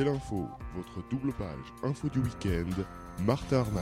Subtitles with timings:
[0.00, 2.70] C'est l'info, votre double page info du week-end,
[3.26, 3.80] Martin Arnaud.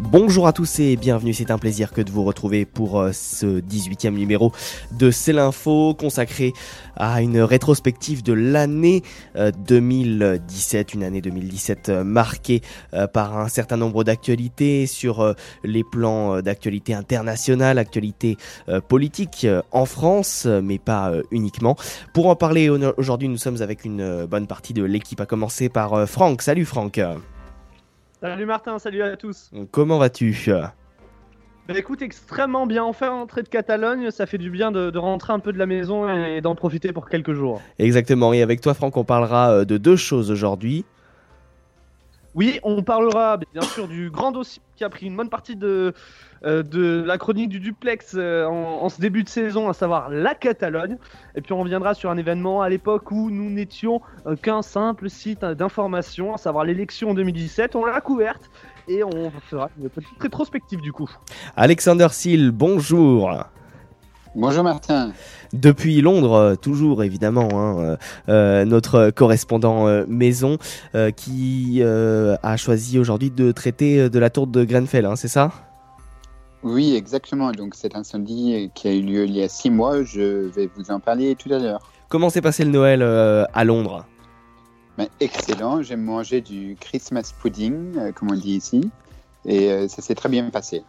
[0.00, 3.60] Bonjour à tous et bienvenue, c'est un plaisir que de vous retrouver pour euh, ce
[3.60, 4.52] 18e numéro
[4.92, 6.52] de C'est l'info consacré
[6.94, 9.02] à une rétrospective de l'année
[9.34, 12.62] 2017, une année 2017 euh, marquée
[12.94, 15.34] euh, par un certain nombre d'actualités sur
[15.64, 18.36] les plans d'actualité internationale, actualité
[18.86, 21.76] politique en France, mais pas uniquement.
[22.14, 26.08] Pour en parler aujourd'hui, nous sommes avec une bonne partie de l'équipe, à commencer par
[26.08, 26.42] Franck.
[26.42, 27.00] Salut Franck.
[28.20, 29.50] Salut Martin, salut à tous.
[29.70, 30.34] Comment vas-tu
[31.68, 32.82] bah écoute, extrêmement bien.
[32.82, 36.08] Enfin, entrée de Catalogne, ça fait du bien de, rentrer un peu de la maison
[36.08, 37.60] et d'en profiter pour quelques jours.
[37.78, 38.32] Exactement.
[38.32, 40.86] Et avec toi, Franck, on parlera euh, de deux choses aujourd'hui.
[42.34, 45.92] Oui, on parlera bien sûr du grand dossier qui a pris une bonne partie de,
[46.44, 50.34] euh, de la chronique du duplex euh, en, ce début de saison, à savoir la
[50.34, 50.96] Catalogne.
[51.34, 55.10] Et puis on reviendra sur un événement à l'époque où nous n'étions euh, qu'un simple
[55.10, 57.74] site d'information, à savoir l'élection en 2017.
[57.74, 58.50] On l'a couverte
[58.88, 61.10] et on fera une petite rétrospective du coup.
[61.56, 63.30] Alexander Seal, bonjour.
[64.36, 65.12] Bonjour Martin.
[65.52, 70.58] Depuis Londres, toujours évidemment, hein, notre correspondant maison
[71.16, 75.67] qui a choisi aujourd'hui de traiter de la tour de Grenfell, hein, c'est ça?
[76.62, 77.52] Oui, exactement.
[77.52, 80.02] Donc c'est un samedi qui a eu lieu il y a six mois.
[80.02, 81.80] Je vais vous en parler tout à l'heure.
[82.08, 84.06] Comment s'est passé le Noël euh, à Londres?
[84.96, 85.82] Ben, Excellent.
[85.82, 88.90] J'ai mangé du Christmas pudding, euh, comme on dit ici,
[89.44, 90.82] et euh, ça s'est très bien passé.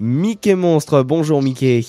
[0.00, 1.80] Mickey Monstre, bonjour Mickey.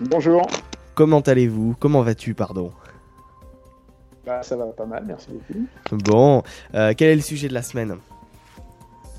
[0.00, 0.46] Bonjour.
[0.94, 1.74] Comment allez-vous?
[1.80, 2.70] Comment vas-tu, pardon?
[4.26, 5.66] Bah, Ça va pas mal, merci beaucoup.
[6.04, 7.96] Bon, quel est le sujet de la semaine?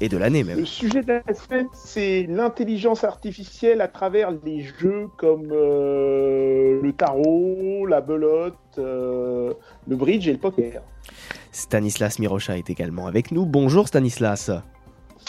[0.01, 0.57] Et de l'année même.
[0.57, 6.91] Le sujet de la semaine, c'est l'intelligence artificielle à travers les jeux comme euh, le
[6.91, 9.53] tarot, la belote, euh,
[9.87, 10.81] le bridge et le poker.
[11.51, 13.45] Stanislas Mirocha est également avec nous.
[13.45, 14.49] Bonjour Stanislas.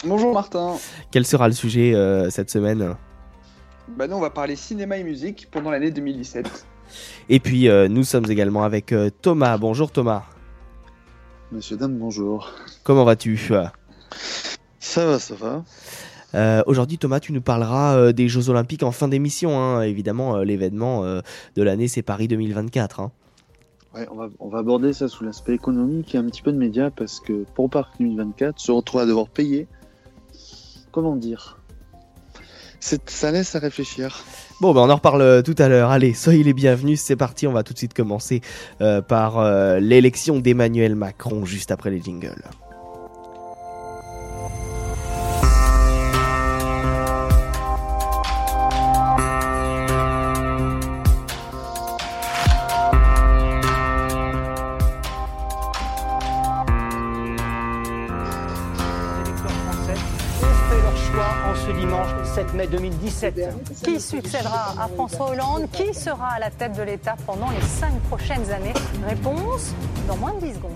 [0.03, 0.75] Bonjour Martin.
[1.11, 2.95] Quel sera le sujet euh, cette semaine?
[3.89, 6.65] Bah nous, on va parler cinéma et musique pendant l'année 2017.
[7.29, 9.57] Et puis nous sommes également avec Thomas.
[9.57, 10.23] Bonjour Thomas.
[11.51, 12.51] Monsieur Dan, bonjour.
[12.83, 13.51] Comment vas-tu?
[14.83, 15.63] Ça va, ça va.
[16.35, 19.57] Euh, aujourd'hui, Thomas, tu nous parleras euh, des Jeux Olympiques en fin d'émission.
[19.57, 19.81] Hein.
[19.81, 22.99] Évidemment, euh, l'événement de l'année, c'est Paris 2024.
[22.99, 23.11] Hein.
[23.95, 26.57] Ouais, on va, on va aborder ça sous l'aspect économique et un petit peu de
[26.57, 29.67] médias parce que pour Paris 2024, se retrouver à devoir payer,
[30.91, 31.59] comment dire?
[32.81, 34.25] Ça laisse à réfléchir.
[34.59, 35.91] Bon, ben on en reparle tout à l'heure.
[35.91, 36.99] Allez, soyez les bienvenus.
[36.99, 37.47] C'est parti.
[37.47, 38.41] On va tout de suite commencer
[39.07, 39.41] par
[39.79, 42.43] l'élection d'Emmanuel Macron juste après les jingles.
[62.73, 63.39] 2017.
[63.83, 65.69] Qui succédera à François Hollande?
[65.71, 68.73] Qui sera à la tête de l'État pendant les cinq prochaines années?
[69.07, 69.73] Réponse
[70.07, 70.71] dans moins de 10 secondes.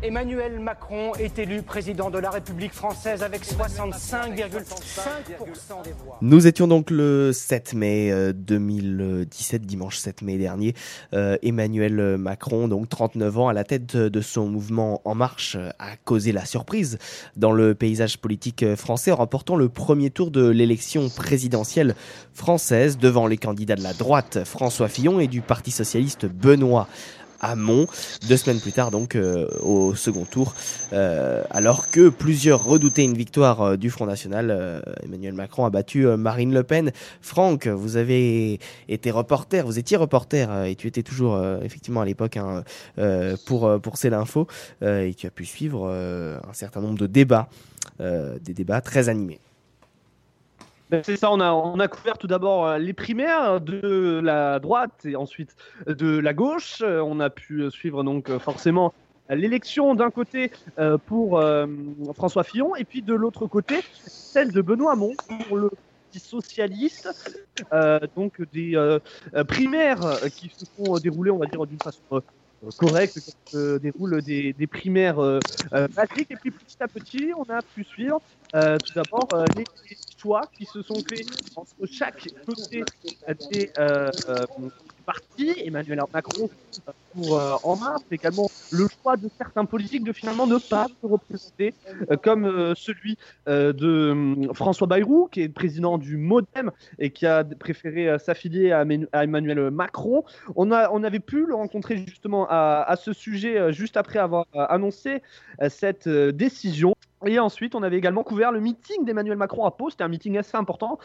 [0.00, 6.18] Emmanuel Macron est élu président de la République française avec 65,5% des voix.
[6.22, 10.74] Nous étions donc le 7 mai 2017, euh, dimanche 7 mai dernier.
[11.14, 15.96] Euh, Emmanuel Macron, donc 39 ans, à la tête de son mouvement En Marche, a
[16.04, 16.98] causé la surprise
[17.36, 21.96] dans le paysage politique français en remportant le premier tour de l'élection présidentielle
[22.34, 26.86] française devant les candidats de la droite François Fillon et du Parti socialiste Benoît
[27.40, 27.86] Hamon.
[28.28, 30.54] Deux semaines plus tard, donc euh, au second tour,
[30.92, 36.06] euh, alors que plusieurs redoutaient une victoire euh, du Front National, Emmanuel Macron a battu
[36.06, 36.92] Marine Le Pen.
[37.20, 38.58] Franck, vous avez
[38.88, 42.62] été reporter, vous étiez reporter et tu étais toujours effectivement à l'époque hein,
[43.46, 44.46] pour pour C'est l'info
[44.82, 47.48] et tu as pu suivre un certain nombre de débats,
[48.00, 49.40] des débats très animés.
[50.90, 55.16] Ben, c'est ça, on a, couvert tout d'abord euh, les primaires de la droite et
[55.16, 55.54] ensuite
[55.86, 56.82] de la gauche.
[56.82, 58.94] Euh, on a pu euh, suivre donc forcément
[59.28, 60.50] l'élection d'un côté
[61.04, 61.44] pour
[62.14, 65.12] François Fillon et puis de l'autre côté celle de Benoît Hamon
[65.46, 65.70] pour le
[66.12, 67.10] socialiste.
[68.16, 68.98] donc des
[69.46, 70.00] primaires
[70.34, 72.22] qui se sont déroulées, on va dire, d'une façon
[72.76, 75.18] correcte, qui se déroulent des, des primaires
[75.70, 76.30] basiques.
[76.30, 78.20] Et puis petit à petit, on a pu suivre
[78.52, 79.66] tout d'abord les
[80.16, 81.26] choix qui se sont faits
[81.56, 82.82] entre chaque côté
[83.50, 83.72] des
[85.08, 85.54] partis.
[85.64, 86.50] Emmanuel Macron
[87.14, 91.06] pour euh, En Marche, également le choix de certains politiques de finalement ne pas se
[91.06, 91.72] représenter,
[92.10, 93.16] euh, comme euh, celui
[93.48, 98.70] euh, de hum, François Bayrou, qui est président du MoDem et qui a préféré s'affilier
[98.72, 100.24] à, à Emmanuel Macron.
[100.56, 104.44] On, a, on avait pu le rencontrer justement à, à ce sujet juste après avoir
[104.54, 105.22] annoncé
[105.70, 106.94] cette décision.
[107.26, 109.90] Et ensuite, on avait également couvert le meeting d'Emmanuel Macron à Pau.
[109.90, 110.98] C'était un meeting assez important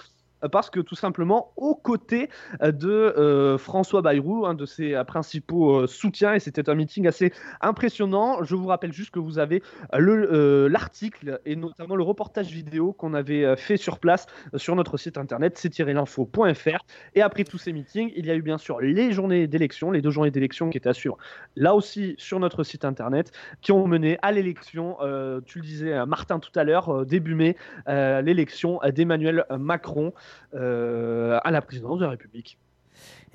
[0.49, 2.29] parce que tout simplement aux côtés
[2.61, 7.07] euh, de euh, François Bayrou, un de ses euh, principaux soutiens, et c'était un meeting
[7.07, 8.43] assez impressionnant.
[8.43, 9.61] Je vous rappelle juste que vous avez
[9.93, 14.25] le, l'article et notamment le reportage vidéo qu'on avait fait sur place
[14.55, 16.85] sur notre site internet c-l'info.fr.
[17.15, 20.01] Et après tous ces meetings, il y a eu bien sûr les journées d'élection, les
[20.01, 21.17] deux journées d'élection qui étaient à suivre
[21.55, 23.31] là aussi sur notre site internet,
[23.61, 24.97] qui ont mené à l'élection,
[25.45, 27.55] tu le disais Martin tout à l'heure, début mai,
[27.87, 30.13] l'élection d'Emmanuel Macron
[30.53, 32.57] à la présidence de la République.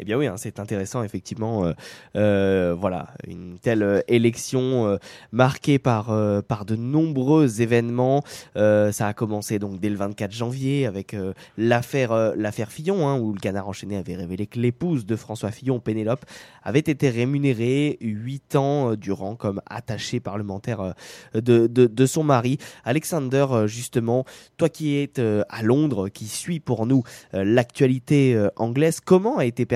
[0.00, 1.64] Eh bien oui, hein, c'est intéressant effectivement.
[1.64, 1.72] euh,
[2.16, 4.96] euh, voilà, une telle euh, élection euh,
[5.32, 6.08] marquée par
[6.46, 8.22] par de nombreux événements.
[8.54, 11.14] Ça a commencé donc dès le 24 janvier avec
[11.56, 15.80] l'affaire l'affaire Fillon, hein, où le Canard enchaîné avait révélé que l'épouse de François Fillon,
[15.80, 16.24] Pénélope,
[16.62, 20.94] avait été rémunérée huit ans durant comme attachée parlementaire
[21.34, 22.58] de, de de son mari.
[22.84, 24.24] Alexander, justement,
[24.56, 25.12] toi qui es
[25.48, 27.02] à Londres, qui suis pour nous
[27.32, 29.66] l'actualité anglaise, comment a été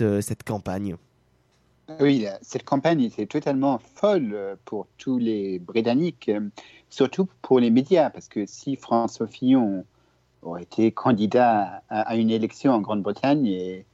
[0.00, 0.96] euh, cette campagne
[2.00, 6.40] Oui, la- cette campagne était totalement folle euh, pour tous les Britanniques, euh,
[6.88, 9.84] surtout pour les médias, parce que si François Fillon
[10.42, 13.84] aurait été candidat à, une élection en Grande-Bretagne, et,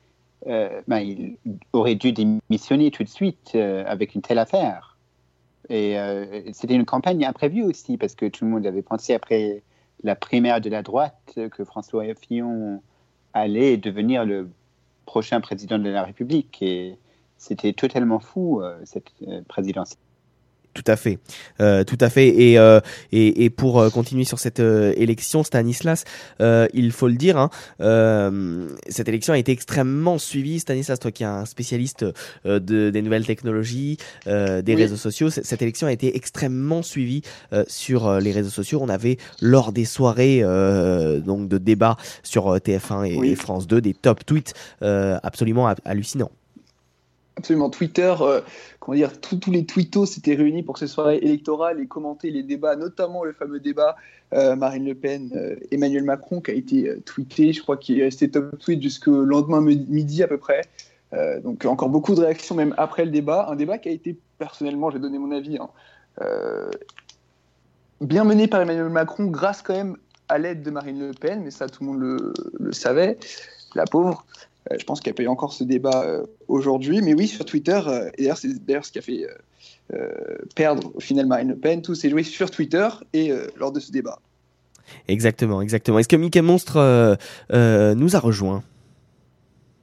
[0.46, 1.36] ben, il
[1.72, 4.96] aurait dû démissionner tout de suite avec une telle affaire.
[5.68, 5.96] Et
[6.52, 9.64] c'était une campagne imprévue aussi, parce que tout le monde avait pensé après
[10.04, 12.80] la primaire de la droite que François Fillon
[13.34, 14.48] allait devenir le
[15.06, 16.58] prochain président de la République.
[16.60, 16.98] Et
[17.38, 19.96] c'était totalement fou, euh, cette euh, présidence.
[20.76, 21.19] Tout à fait,
[21.61, 22.28] Euh, tout à fait.
[22.28, 22.81] Et, euh,
[23.11, 26.05] et, et pour euh, continuer sur cette euh, élection, Stanislas,
[26.43, 27.49] euh, il faut le dire, hein,
[27.81, 30.61] euh, cette élection a été extrêmement suivie.
[30.61, 32.05] Stanislas, toi qui es un spécialiste
[32.44, 33.96] euh, de, des nouvelles technologies,
[34.26, 34.82] euh, des Oui.
[34.82, 37.23] réseaux sociaux, cette élection a été extrêmement suivie
[37.55, 38.81] euh, sur les réseaux sociaux.
[38.82, 43.31] On avait lors des soirées euh, donc de débats sur euh, TF1 et, Oui.
[43.31, 44.52] et France 2 des top tweets
[44.82, 46.31] euh, absolument ha- hallucinants.
[47.38, 47.68] Absolument.
[47.68, 48.40] Twitter, euh,
[48.80, 52.76] comment dire, tous les twittos s'étaient réunis pour ces soirées électorales et commenter les débats,
[52.76, 53.94] notamment le fameux débat
[54.32, 58.04] euh, Marine Le Pen, euh, Emmanuel Macron, qui a été tweeté, je crois qu'il est
[58.04, 60.62] resté top tweet jusqu'au lendemain mi- midi à peu près.
[61.44, 63.46] Donc encore beaucoup de réactions même après le débat.
[63.48, 65.70] Un débat qui a été, personnellement, j'ai donné mon avis, hein,
[68.02, 69.96] bien mené par Emmanuel Macron grâce quand même
[70.28, 73.16] à l'aide de Marine Le Pen, mais ça tout le monde le savait,
[73.74, 74.26] la pauvre.
[74.70, 77.00] Euh, je pense qu'elle paye encore ce débat euh, aujourd'hui.
[77.02, 79.26] Mais oui, sur Twitter, euh, et d'ailleurs, c'est d'ailleurs ce qui a fait
[80.56, 81.80] perdre au final Marine Le Pen.
[81.82, 84.18] Tout s'est joué sur Twitter et euh, lors de ce débat.
[85.08, 85.98] Exactement, exactement.
[85.98, 87.14] Est-ce que Mickey Monstre euh,
[87.52, 88.62] euh, nous a rejoint?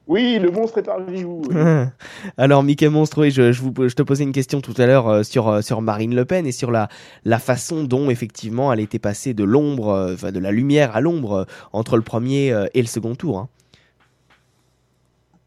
[0.05, 1.41] Oui, le monstre est parmi vous.
[1.49, 1.55] oui.
[2.37, 5.07] Alors, Mickey Monstre, oui, je, je, vous, je te posais une question tout à l'heure
[5.07, 6.89] euh, sur, euh, sur Marine Le Pen et sur la,
[7.23, 10.99] la façon dont, effectivement, elle était passée de l'ombre, euh, enfin, de la lumière à
[10.99, 13.37] l'ombre euh, entre le premier euh, et le second tour.
[13.39, 13.47] hein.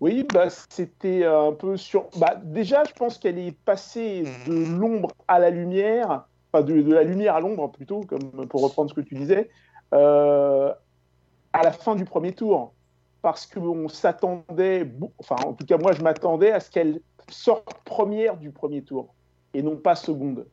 [0.00, 2.09] Oui, bah, c'était un peu sur.
[2.19, 7.03] Bah, déjà, je pense qu'elle est passée de l'ombre à la lumière, enfin de, la
[7.03, 9.49] lumière à l'ombre plutôt, comme pour reprendre ce que tu disais,
[9.95, 10.73] euh,
[11.53, 12.73] à la fin du premier tour.
[13.23, 14.88] Parce qu'on s'attendait,
[15.19, 19.15] enfin en tout cas moi je m'attendais à ce qu'elle sorte première du premier tour
[19.53, 20.47] et non pas seconde.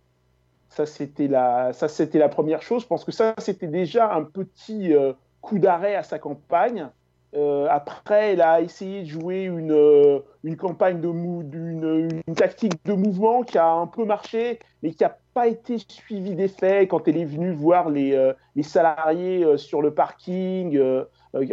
[0.69, 1.71] Ça c'était la,
[2.13, 2.81] la première chose.
[2.81, 6.89] Je pense que ça c'était déjà un petit euh, coup d'arrêt à sa campagne.
[7.35, 12.35] Euh, après, elle a essayé de jouer une, euh, une campagne de mou, d'une une
[12.35, 16.87] tactique de mouvement qui a un peu marché, mais qui n'a pas été suivie d'effet
[16.87, 20.79] quand elle est venue voir les, euh, les salariés sur le parking,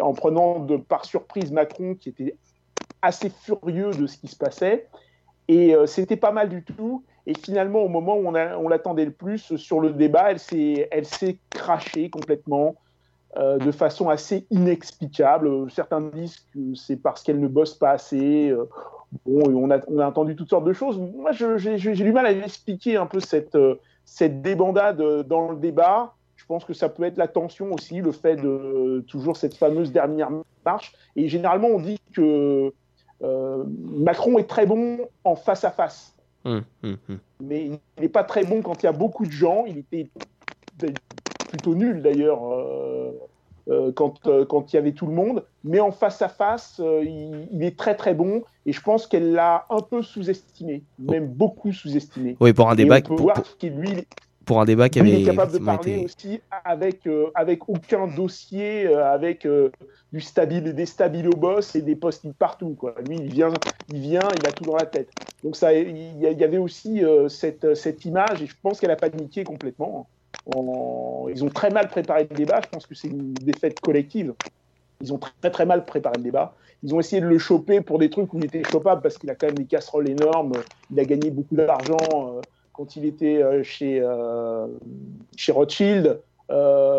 [0.00, 2.37] en prenant par surprise Macron, qui était
[3.00, 4.87] assez furieux de ce qui se passait.
[5.49, 7.04] Et c'était pas mal du tout.
[7.26, 10.38] Et finalement, au moment où on, on l'attendait le plus sur le débat, elle
[11.06, 12.76] s'est crachée complètement
[13.37, 15.70] euh, de façon assez inexplicable.
[15.70, 18.49] Certains disent que c'est parce qu'elle ne bosse pas assez.
[18.50, 18.68] Euh,
[19.25, 20.99] bon, on a, on a entendu toutes sortes de choses.
[20.99, 26.14] Moi, j'ai du mal à expliquer un peu cette, euh, cette débandade dans le débat.
[26.37, 29.92] Je pense que ça peut être la tension aussi, le fait de toujours cette fameuse
[29.92, 30.30] dernière
[30.64, 30.92] marche.
[31.14, 32.72] Et généralement, on dit que
[33.22, 36.96] euh, Macron est très bon en face à face hum, hum.
[37.40, 39.64] mais il n'est pas très bon quand il y a beaucoup de gens.
[39.66, 40.10] Il était
[41.50, 42.40] plutôt nul d'ailleurs
[43.69, 44.14] euh, quand,
[44.49, 45.45] quand il y avait tout le monde.
[45.64, 48.42] Mais en face à face, il, il, est très très bon.
[48.66, 52.37] Et je pense qu'elle l'a un peu sous-estimé, même beaucoup sous-estimé.
[52.40, 52.97] Oui, pour un débat.
[52.97, 54.07] on peut pour, voir pour- qu'il lui,
[54.45, 57.69] pour un débat qui avait il est capable de parler été- aussi avec, euh, avec
[57.69, 59.71] aucun dossier, euh, avec euh,
[60.12, 62.75] du stabile, des stabilo boss et des post-it partout.
[62.78, 62.95] Quoi.
[63.00, 65.09] Lui, il vient, il vient, il a tout dans la tête.
[65.45, 68.97] Donc ça, il y, avait aussi euh, cette, cette image, et je pense qu'elle a
[68.97, 70.09] paniqué complètement.
[70.46, 72.60] Ils ont très mal préparé le débat.
[72.62, 74.34] Je pense que c'est une défaite collective.
[75.00, 76.54] Ils ont très très mal préparé le débat.
[76.82, 79.30] Ils ont essayé de le choper pour des trucs où il était chopable parce qu'il
[79.30, 80.52] a quand même des casseroles énormes.
[80.90, 82.40] Il a gagné beaucoup d'argent euh,
[82.72, 84.66] quand il était euh, chez, euh,
[85.37, 86.20] chez Rothschild.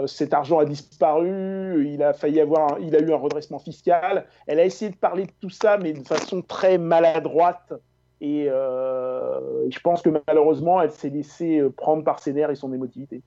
[0.07, 1.85] Cet argent a disparu.
[1.93, 4.25] Il a failli avoir, il a eu un redressement fiscal.
[4.47, 7.73] Elle a essayé de parler de tout ça, mais de façon très maladroite.
[8.21, 12.55] Et euh, je pense que malheureusement, elle s'est laissée euh, prendre par ses nerfs et
[12.55, 13.23] son émotivité.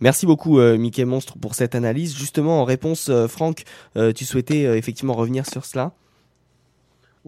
[0.00, 2.16] Merci beaucoup, euh, Mickey Monstre, pour cette analyse.
[2.16, 3.62] Justement, en réponse, euh, Franck,
[4.14, 5.92] tu souhaitais effectivement revenir sur cela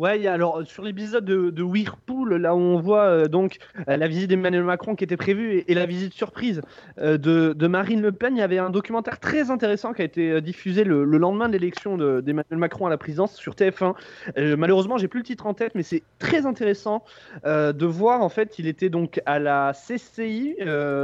[0.00, 4.08] Ouais, alors sur l'épisode de, de Whirlpool, là où on voit euh, donc euh, la
[4.08, 6.62] visite d'Emmanuel Macron qui était prévue et, la visite surprise
[6.96, 10.40] euh, de, Marine Le Pen, il y avait un documentaire très intéressant qui a été
[10.40, 13.94] diffusé le, le lendemain de l'élection de- d'Emmanuel Macron à la présidence sur TF1.
[14.38, 17.04] Euh, malheureusement, j'ai plus le titre en tête, mais c'est très intéressant
[17.44, 20.56] de voir en fait, il était donc à la CCI,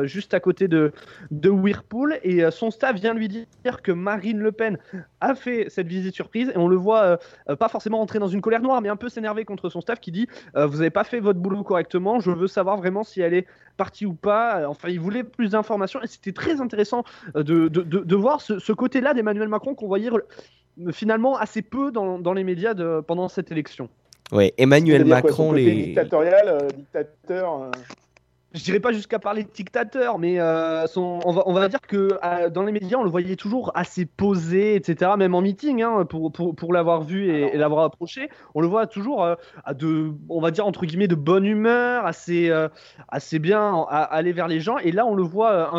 [0.04, 0.92] juste à côté de,
[1.30, 4.78] de Whirlpool, et son staff vient lui dire que Marine Le Pen
[5.20, 7.18] a fait cette visite surprise, et on le voit
[7.58, 10.26] pas forcément entrer dans une colère noire, un peu s'énerver contre son staff qui dit
[10.56, 13.46] euh, Vous n'avez pas fait votre boulot correctement, je veux savoir vraiment si elle est
[13.76, 14.60] partie ou pas.
[14.60, 17.04] Euh, Enfin, il voulait plus d'informations et c'était très intéressant
[17.36, 20.10] euh, de, de, de, de voir ce, ce côté-là d'Emmanuel Macron qu'on voyait
[20.92, 22.74] finalement assez peu dans, dans les médias
[23.06, 23.88] pendant cette élection.
[24.32, 25.82] Ouais, Emmanuel quoi, Macron, côté les.
[25.84, 27.62] dictatorial, euh, dictateur.
[27.62, 27.70] euh,
[28.56, 31.80] Je dirais pas jusqu'à parler de dictateur, mais euh, son, on, va, on va dire
[31.82, 35.10] que euh, dans les médias, on le voyait toujours assez posé, etc.
[35.18, 38.66] Même en meeting, hein, pour, pour, pour l'avoir vu et, et l'avoir approché, on le
[38.66, 39.34] voit toujours euh,
[39.64, 42.50] à de, on va dire entre guillemets, de bonne humeur, assez,
[43.08, 44.78] assez bien à, à aller vers les gens.
[44.78, 45.72] Et là, on le voit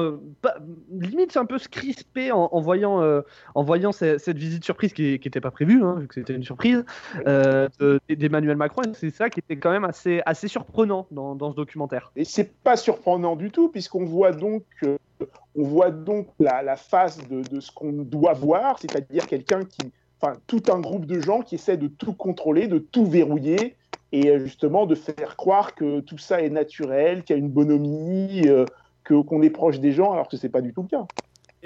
[0.43, 0.57] pas-
[0.91, 3.22] limite un peu se crisper en, en voyant, euh,
[3.55, 6.43] en voyant ce- cette visite surprise qui n'était pas prévue, hein, vu que c'était une
[6.43, 6.86] surprise
[7.25, 8.84] de- d'Emmanuel Macron.
[8.93, 12.12] C'est ça qui était quand même assez, assez surprenant dans, dans ce documentaire.
[12.15, 14.97] Et c'est pas surprenant du tout, puisqu'on voit donc, euh,
[15.55, 20.63] on voit donc la, face de, ce qu'on doit voir, c'est-à-dire quelqu'un qui, enfin, tout
[20.67, 23.77] un groupe de gens qui essaient de tout contrôler, de tout verrouiller,
[24.12, 27.50] et euh, justement de faire croire que tout ça est naturel, qu'il y a une
[27.50, 28.65] bonhomie, euh,
[29.05, 31.05] qu'on est proche des gens, alors que c'est pas du tout le cas.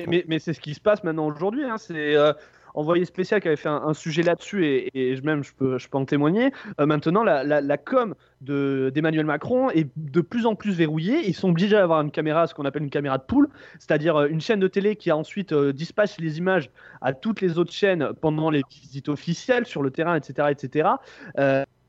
[0.08, 1.64] Mais c'est ce qui se passe maintenant aujourd'hui.
[1.64, 1.80] Hein.
[1.80, 2.32] C'est euh,
[2.74, 5.90] Envoyé spécial qui avait fait un, sujet là-dessus et, et je- même je peux, je
[5.90, 6.52] peux en témoigner.
[6.80, 11.28] Euh, maintenant, la, com de- d'Emmanuel Macron est de plus en plus verrouillée.
[11.28, 13.50] Ils sont obligés d'avoir une caméra, ce qu'on appelle une caméra de poule,
[13.80, 15.74] c'est-à-dire euh, une chaîne de télé qui a ensuite euh,
[16.20, 16.70] les images
[17.02, 20.90] à toutes les autres chaînes pendant les visites officielles sur le terrain, etc., etc.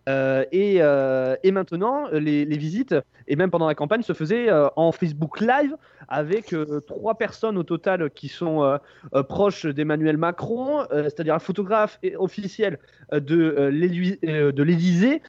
[0.09, 2.95] Euh, et, maintenant, les, visites,
[3.29, 5.77] et même pendant la campagne, se faisaient en Facebook Live
[6.13, 8.77] avec euh, trois personnes au total qui sont euh,
[9.15, 12.79] euh, proches d'Emmanuel Macron, c'est-à-dire un photographe officiel
[13.13, 13.71] de
[14.63, 15.23] l'Élysée,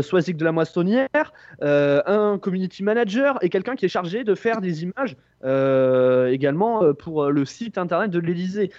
[0.00, 4.82] Soisic de la Moissonnière, un community manager et quelqu'un qui est chargé de faire des
[4.82, 5.16] images
[6.32, 8.70] également pour le site internet de l'Élysée.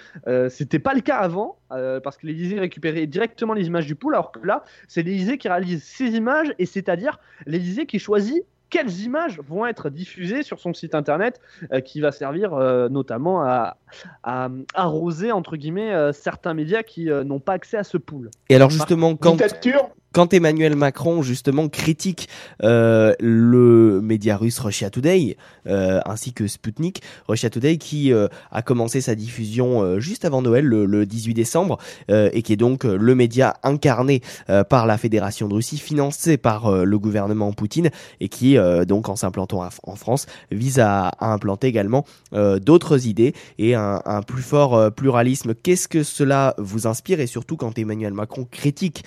[0.49, 4.31] C'était pas le cas avant parce que l'Élysée récupérait directement les images du pool, alors
[4.31, 9.39] que là, c'est l'Élysée qui réalise ces images et c'est-à-dire l'Élysée qui choisit quelles images
[9.47, 11.39] vont être diffusées sur son site internet
[11.71, 13.77] euh, qui va servir euh, notamment à,
[14.23, 18.31] à arroser entre guillemets euh, certains médias qui euh, n'ont pas accès à ce pool.
[18.49, 22.27] Et alors justement, quand, Dictature quand Emmanuel Macron justement critique
[22.63, 25.37] euh, le média russe Russia Today
[25.67, 30.41] euh, ainsi que Sputnik, Russia Today qui euh, a commencé sa diffusion euh, juste avant
[30.41, 31.77] Noël, le, le 18 décembre,
[32.09, 34.21] euh, et qui est donc euh, le média incarné
[34.69, 37.89] par la Fédération de Russie, financé par le gouvernement Poutine,
[38.19, 43.75] et qui donc en s'implantant en France vise à, à implanter également d'autres idées et
[43.75, 45.53] un, un plus fort pluralisme.
[45.53, 47.19] Qu'est-ce que cela vous inspire?
[47.19, 49.03] Et surtout quand Emmanuel Macron critique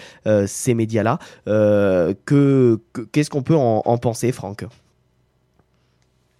[0.46, 0.93] ces médias-là,
[1.48, 4.64] euh, que, que- qu'est-ce qu'on peut en penser, Franck?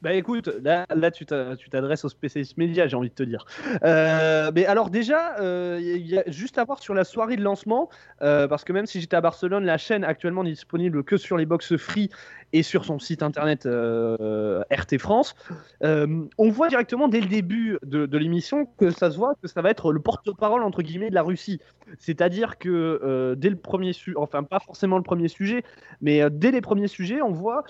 [0.05, 3.23] Bah écoute, là, là tu t'a- tu t'adresses aux spécialistes médias, j'ai envie de te
[3.23, 3.47] dire.
[3.85, 5.81] Euh, mais alors déjà, euh,
[6.27, 7.89] juste à voir sur la soirée de lancement,
[8.21, 11.39] euh, parce que même si j'étais à Barcelone, la chaîne actuellement n'est disponible que sur
[11.39, 12.11] les box free
[12.53, 15.35] et sur son site internet RT France.
[15.81, 19.71] On voit directement dès le début de, l'émission que ça se voit que ça va
[19.71, 21.61] être le porte-parole entre guillemets de la Russie.
[21.99, 25.65] C'est-à-dire que dès le premier sujet, enfin pas forcément le premier sujet,
[26.03, 27.65] mais dès les premiers sujets, on voit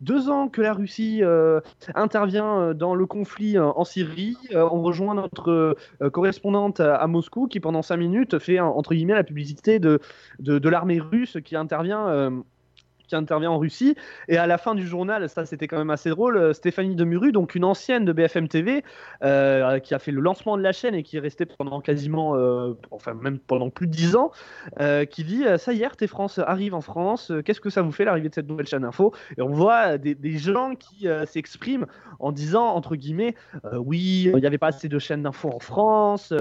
[0.00, 1.22] deux ans que la Russie
[1.94, 4.36] intervient dans le conflit en Syrie.
[4.54, 5.76] on rejoint notre
[6.12, 10.00] correspondante à, Moscou qui, pendant 5 minutes, fait entre guillemets la publicité de,
[10.38, 12.42] de l'armée russe qui intervient
[13.12, 13.94] qui intervient en Russie.
[14.28, 17.30] Et à la fin du journal, ça c'était quand même assez drôle, euh, Stéphanie Demuru,
[17.30, 18.82] donc une ancienne de BFM TV,
[19.22, 22.34] euh, qui a fait le lancement de la chaîne et qui est restée pendant quasiment,
[22.36, 24.32] euh, enfin même pendant plus de 10 ans,
[25.10, 28.28] qui dit Ça y est, France arrive en France, qu'est-ce que ça vous fait l'arrivée
[28.30, 29.12] de cette nouvelle chaîne info?
[29.36, 31.86] Et on voit des, gens qui s'expriment
[32.18, 33.34] en disant, entre guillemets,
[33.74, 36.32] oui, il n'y avait pas assez de chaînes d'info en France,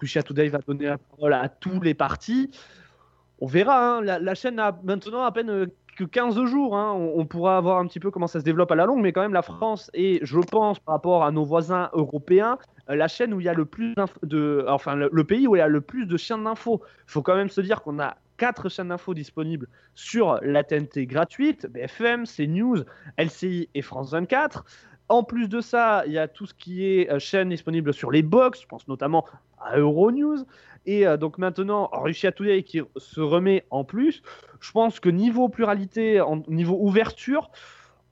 [0.00, 2.50] Russia Today va donner la parole à tous les partis
[3.44, 3.98] on verra.
[3.98, 4.00] Hein.
[4.00, 6.76] La, chaîne a maintenant à peine euh, que 15 jours.
[6.76, 6.92] Hein.
[6.92, 9.20] On, pourra voir un petit peu comment ça se développe à la longue, mais quand
[9.20, 12.58] même, la France est, je pense, par rapport à nos voisins européens,
[12.88, 15.58] euh, la chaîne où il y a le plus de, enfin, le, pays où il
[15.58, 16.80] y a le plus de chaînes d'infos.
[17.06, 21.06] Il faut quand même se dire qu'on a quatre chaînes d'infos disponibles sur la TNT
[21.06, 22.78] gratuite, BFM, CNews,
[23.18, 24.64] LCI et France 24.
[25.10, 28.10] En plus de ça, il y a tout ce qui est euh, chaîne disponible sur
[28.10, 29.26] les box, je pense notamment
[29.64, 30.44] à Euronews.
[30.86, 34.22] Et euh, donc maintenant, Russia Today qui se remet en plus.
[34.60, 37.50] Je pense que niveau pluralité, niveau ouverture,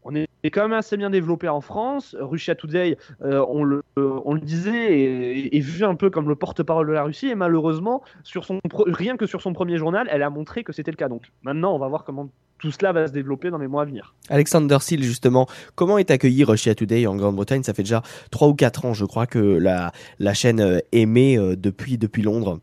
[0.04, 2.16] on est quand même assez bien développé en France.
[2.18, 6.88] Russia Today, euh, on, le, on, le, disait, est, vu un peu comme le porte-parole
[6.88, 7.28] de la Russie.
[7.28, 10.90] Et malheureusement, sur son rien que sur son premier journal, elle a montré que c'était
[10.90, 11.08] le cas.
[11.08, 12.28] Donc maintenant, on va voir comment
[12.62, 14.14] tout cela va se développer dans les mois à venir.
[14.28, 17.64] Alexander Seal, justement, comment est accueilli Russia Today en Grande-Bretagne?
[17.64, 19.90] Ça fait déjà 3 ou 4 ans, je crois, que la,
[20.20, 22.60] la chaîne émet euh, depuis, depuis Londres.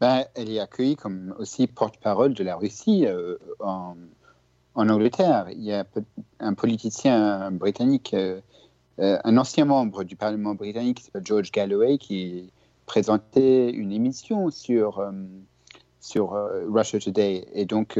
[0.00, 3.96] Ben, elle est accueillie comme aussi porte-parole de la Russie euh, en,
[4.76, 5.46] en, Angleterre.
[5.50, 5.84] Il y a
[6.38, 8.40] un politicien britannique, euh,
[8.98, 12.52] un ancien membre du Parlement britannique qui s'appelle George Galloway, qui
[12.86, 15.04] présentait une émission sur,
[15.98, 16.36] sur
[16.68, 17.48] Russia Today.
[17.54, 17.98] Et donc,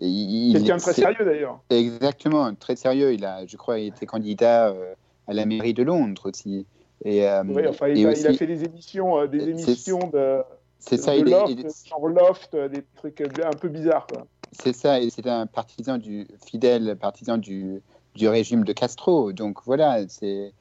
[0.00, 1.60] Quelqu'un très sérieux d'ailleurs.
[1.70, 3.12] Exactement, très sérieux.
[3.12, 4.94] Il a, je crois, il était candidat euh,
[5.28, 6.66] à la mairie de Londres aussi.
[7.04, 10.42] Et, euh, oui, enfin, il, a, fait des émissions, euh, des émissions de.
[10.78, 14.06] C'est ça, il loft, est, loft, des trucs un peu bizarres.
[14.50, 17.80] C'est ça, et c'est un partisan du fidèle partisan du,
[18.16, 19.32] du régime de Castro.
[19.32, 20.52] Donc voilà, c'est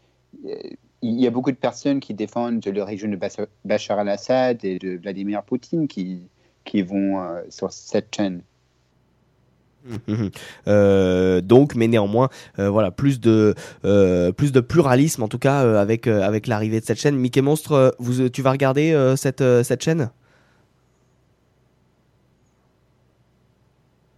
[0.43, 3.19] il y a beaucoup de personnes qui défendent le régime de
[3.65, 6.21] Bachar al-Assad et de Vladimir Poutine qui,
[6.63, 8.43] qui vont sur cette chaîne.
[10.67, 15.79] Euh, donc, mais néanmoins, euh, voilà, plus de euh, plus de pluralisme en tout cas
[15.79, 17.15] avec avec l'arrivée de cette chaîne.
[17.15, 20.11] Mickey Monstre, vous, tu vas regarder cette cette chaîne?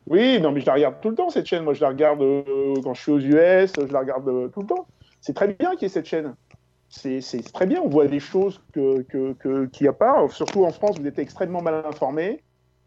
[0.07, 1.63] Oui, non, mais je la regarde tout le temps cette chaîne.
[1.63, 2.19] Moi, je la regarde
[2.83, 4.85] quand je suis aux US, je la regarde tout le temps.
[5.21, 6.35] C'est très bien qu'il y ait cette chaîne.
[6.89, 7.21] C'est
[7.53, 7.81] très bien.
[7.81, 9.01] On voit des choses que
[9.67, 10.27] qu'il n'y a pas.
[10.29, 12.41] Surtout en France, vous êtes extrêmement mal informés.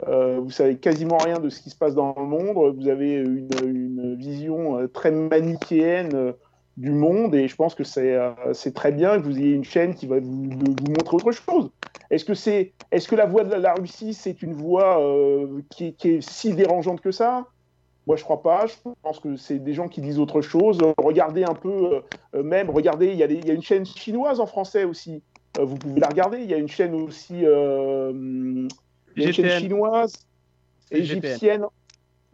[0.06, 2.76] Euh, vous savez quasiment rien de ce qui se passe dans le monde.
[2.76, 6.32] Vous avez une, vision euh, très manichéenne euh,
[6.76, 10.06] du monde et je pense que c'est très bien que vous ayez une chaîne qui
[10.06, 10.50] va vous,
[10.88, 11.70] montrer autre chose.
[12.10, 15.02] Est-ce que, c'est est-ce que la voix de la Russie, c'est une voix
[15.70, 17.46] qui, qui, est si dérangeante que ça?
[18.06, 18.66] Moi, je crois pas.
[18.66, 20.78] Je pense que c'est des gens qui disent autre chose.
[20.98, 22.02] Regardez un peu,
[22.34, 25.22] même, regardez, il y, a une chaîne chinoise en français aussi.
[25.58, 26.40] vous pouvez la regarder.
[26.42, 27.42] Il y a une chaîne aussi
[29.16, 30.26] chaîne chinoise,
[30.90, 31.66] égyptienne.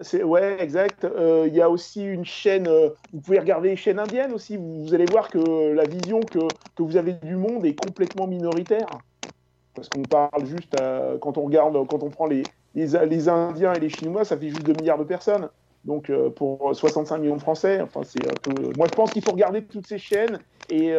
[0.03, 1.05] C'est, ouais, exact.
[1.05, 4.57] Euh, il y a aussi une chaîne, euh, vous pouvez regarder les chaînes indiennes aussi,
[4.57, 6.41] vous, allez voir que la vision que,
[6.75, 8.87] que, vous avez du monde est complètement minoritaire.
[9.75, 12.43] Parce qu'on parle juste, euh, quand on regarde, quand on prend les,
[12.75, 15.49] les, les, Indiens et les Chinois, ça fait juste 2 milliards de personnes.
[15.85, 18.21] Donc pour 65 millions de Français, enfin, c'est
[18.77, 20.39] moi je pense qu'il faut regarder toutes ces chaînes
[20.71, 20.95] et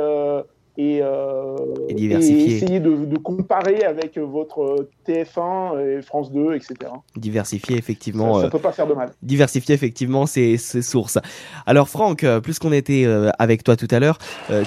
[0.78, 1.56] et, euh,
[1.90, 6.92] essayer de, comparer avec votre TF1 et France 2, etc.
[7.16, 8.40] Diversifier effectivement.
[8.40, 9.12] Ça, ne peut pas faire de mal.
[9.22, 11.20] Diversifier effectivement ses, sources.
[11.66, 14.18] Alors Franck, euh, plus qu'on était euh, avec toi tout à l'heure,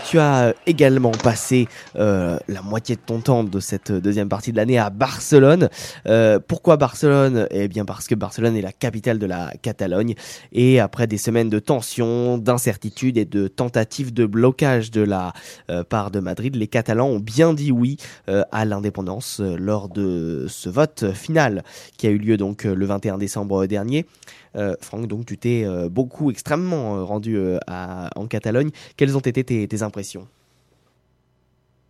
[0.08, 4.78] tu as également passé la moitié de ton temps de cette deuxième partie de l'année
[4.78, 5.68] à Barcelone.
[6.46, 7.46] pourquoi Barcelone?
[7.50, 10.14] Eh bien parce que Barcelone est la capitale de la Catalogne
[10.52, 15.32] et après des semaines de tensions, d'incertitudes et de tentatives de blocage de la
[16.10, 17.96] de Madrid, les Catalans ont bien dit oui
[18.28, 21.64] euh, à l'indépendance euh, lors de ce vote final
[21.96, 24.06] qui a eu lieu donc euh, le 21 décembre dernier.
[24.80, 28.70] Franck, donc tu t'es beaucoup, extrêmement rendu en Catalogne.
[28.96, 30.26] Quelles ont été tes impressions?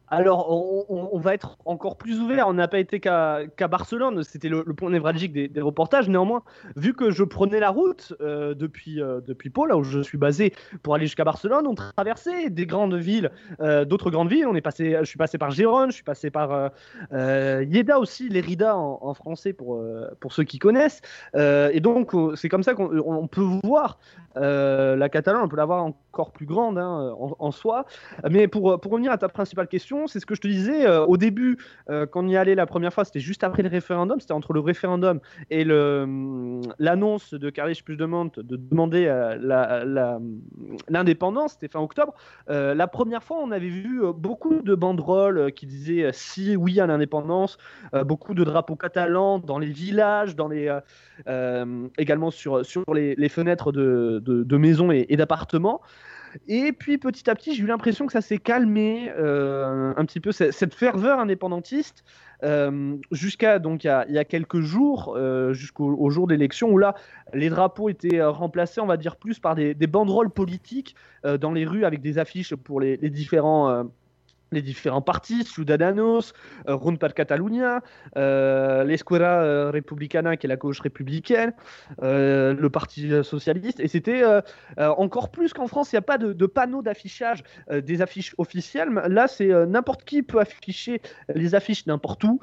[0.08, 0.50] Alors,
[0.88, 2.46] on, va être encore plus ouvert.
[2.46, 4.22] On n'a pas été qu'à Barcelone.
[4.22, 6.08] C'était le, point névralgique des, reportages.
[6.08, 6.42] Néanmoins,
[6.76, 10.18] vu que je prenais la route euh, depuis, euh, depuis Pau, là où je suis
[10.18, 14.46] basé, pour aller jusqu'à Barcelone, on traversait des grandes villes, euh, d'autres grandes villes.
[14.46, 16.70] On est passé, je suis passé par Gérone, je suis passé par
[17.12, 19.82] Yeda aussi, l'Erida en, en, français pour,
[20.20, 21.00] pour ceux qui connaissent.
[21.34, 23.98] et donc, c'est comme ça qu'on peut voir
[24.36, 27.86] Euh, la Catalogne, on peut l'avoir encore plus grande hein, en, soi.
[28.28, 31.16] Mais pour, revenir à ta principale question, c'est ce que je te disais euh, au
[31.16, 34.52] début, quand on y allait la première fois, c'était juste après le référendum, c'était entre
[34.52, 35.20] le référendum
[35.50, 39.06] et l'annonce de Carles Puigdemont de demander
[40.88, 42.14] l'indépendance, c'était fin octobre.
[42.48, 47.58] la première fois, on avait vu beaucoup de banderoles qui disaient si, oui à l'indépendance,
[48.04, 50.74] beaucoup de drapeaux catalans dans les villages, dans les,
[51.98, 55.80] également sur, sur les, fenêtres de, de, maisons et, d'appartements.
[56.48, 60.20] Et puis petit à petit, j'ai eu l'impression que ça s'est calmé euh, un petit
[60.20, 62.04] peu cette ferveur indépendantiste
[62.42, 66.94] euh, jusqu'à donc il y, a, quelques jours, euh, jusqu'au jour d'élection où là
[67.32, 71.86] les drapeaux étaient remplacés, on va dire plus par des, banderoles politiques dans les rues
[71.86, 73.86] avec des affiches pour les, les différents
[74.52, 76.32] les différents partis, Ciudadanos,
[76.68, 77.82] euh, Run per Catalunya,
[78.16, 81.52] euh, l'Esquerra euh, Republicana, qui est la gauche républicaine,
[82.02, 83.80] euh, le Parti socialiste.
[83.80, 84.22] Et c'était
[84.78, 88.90] encore plus qu'en France, il n'y a pas de, de panneau d'affichage des affiches officielles.
[89.08, 91.00] Là, c'est n'importe qui peut afficher
[91.34, 92.40] les affiches n'importe où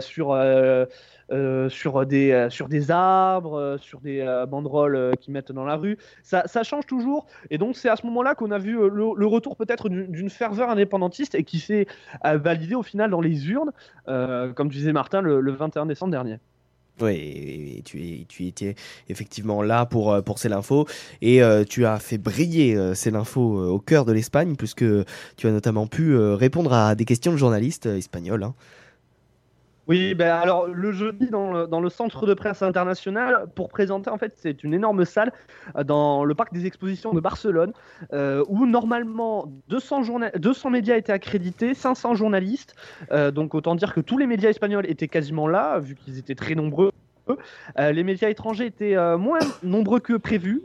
[0.00, 0.34] sur
[1.32, 5.76] euh, sur, des, euh, sur des arbres, euh, sur des banderoles qu'ils mettent dans la
[5.76, 5.96] rue.
[6.22, 7.26] Ça, change toujours.
[7.50, 11.34] Et donc, c'est à ce moment-là qu'on a vu le, retour peut-être d'une ferveur indépendantiste
[11.34, 11.86] et qui s'est
[12.22, 13.72] validé au final dans les urnes,
[14.06, 16.38] comme tu disais Martin, le, 21 décembre dernier.
[17.00, 18.74] Oui, tu, tu étais
[19.08, 20.86] effectivement là pour, pour l'info
[21.22, 24.84] et tu as fait briller C'est l'info au cœur de l'Espagne puisque
[25.36, 28.42] tu as notamment pu répondre à des questions de journalistes espagnols.
[28.42, 28.54] Hein.
[29.88, 34.32] Oui, ben alors le jeudi dans le, centre de presse international pour présenter en fait
[34.36, 35.32] c'est une énorme salle
[35.76, 37.72] euh, dans le parc des expositions de Barcelone
[38.12, 40.02] euh, où normalement 200,
[40.36, 42.76] 200 médias étaient accrédités, 500 journalistes,
[43.10, 46.36] euh, donc autant dire que tous les médias espagnols étaient quasiment là vu qu'ils étaient
[46.36, 46.92] très nombreux.
[47.76, 50.62] les médias étrangers étaient moins nombreux que prévu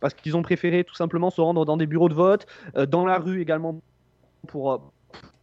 [0.00, 2.46] parce qu'ils ont préféré tout simplement se rendre dans des bureaux de vote,
[2.88, 3.80] dans la rue également
[4.46, 4.92] pour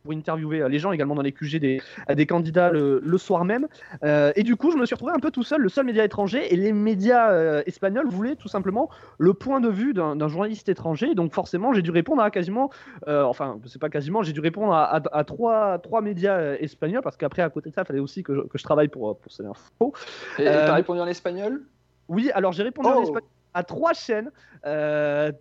[0.04, 1.82] pour interviewer euh, les gens également dans les QG des,
[2.14, 3.68] des candidats le, soir même.
[4.04, 6.04] Euh, et du coup, je me suis retrouvé un peu tout seul, le seul média
[6.04, 10.70] étranger, et les médias euh, espagnols voulaient tout simplement le point de vue d'un journaliste
[10.70, 11.14] étranger.
[11.14, 12.70] Donc forcément, j'ai dû répondre à quasiment,
[13.08, 17.50] enfin, c'est pas quasiment, j'ai dû répondre à, trois, trois médias espagnols parce qu'après, à
[17.50, 19.94] côté de ça, il fallait aussi que je, que je travaille pour, pour ces infos.
[20.40, 21.64] Et tu as répondu en espagnol?
[22.08, 23.04] Oui, alors j'ai répondu en oh.
[23.04, 24.32] espagnol à trois chaînes.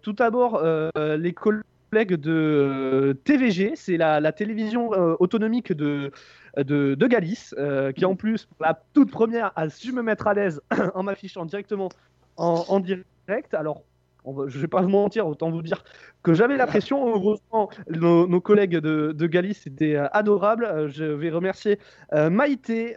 [0.03, 0.63] tout d'abord,
[0.97, 6.13] les collègues de euh, TVG, c'est la, télévision euh, autonomique de,
[6.57, 10.61] de, Galice, euh, qui en plus, la toute première, a su me mettre à l'aise
[10.95, 11.89] en m'affichant directement
[12.37, 13.53] en, direct.
[13.53, 13.83] Alors,
[14.25, 15.85] je ne vais pas vous mentir, autant vous dire
[16.23, 17.07] que j'avais la pression.
[17.09, 20.89] Heureusement, nos, collègues de, de, Galice étaient adorables.
[20.89, 21.79] Je vais remercier
[22.13, 22.97] Maïté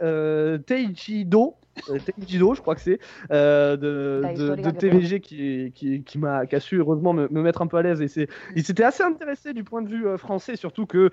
[0.66, 1.56] Teichido,
[1.90, 3.00] euh, je crois que c'est,
[3.32, 7.78] euh, de, de, TVG qui, qui, qui m'a a su heureusement me, mettre un peu
[7.78, 8.02] à l'aise.
[8.02, 11.10] Et c'est, il s'était assez intéressé du point de vue euh, français, surtout que,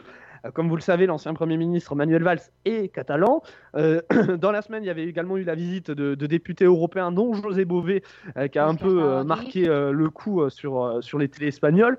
[0.54, 3.42] comme vous le savez, l'ancien Premier ministre Manuel Valls est catalan.
[3.74, 7.66] dans la semaine, il y avait également eu la visite de, députés européens, dont José
[7.66, 8.02] Bové,
[8.50, 11.98] qui a un peu marqué le coup sur, sur les télé espagnols.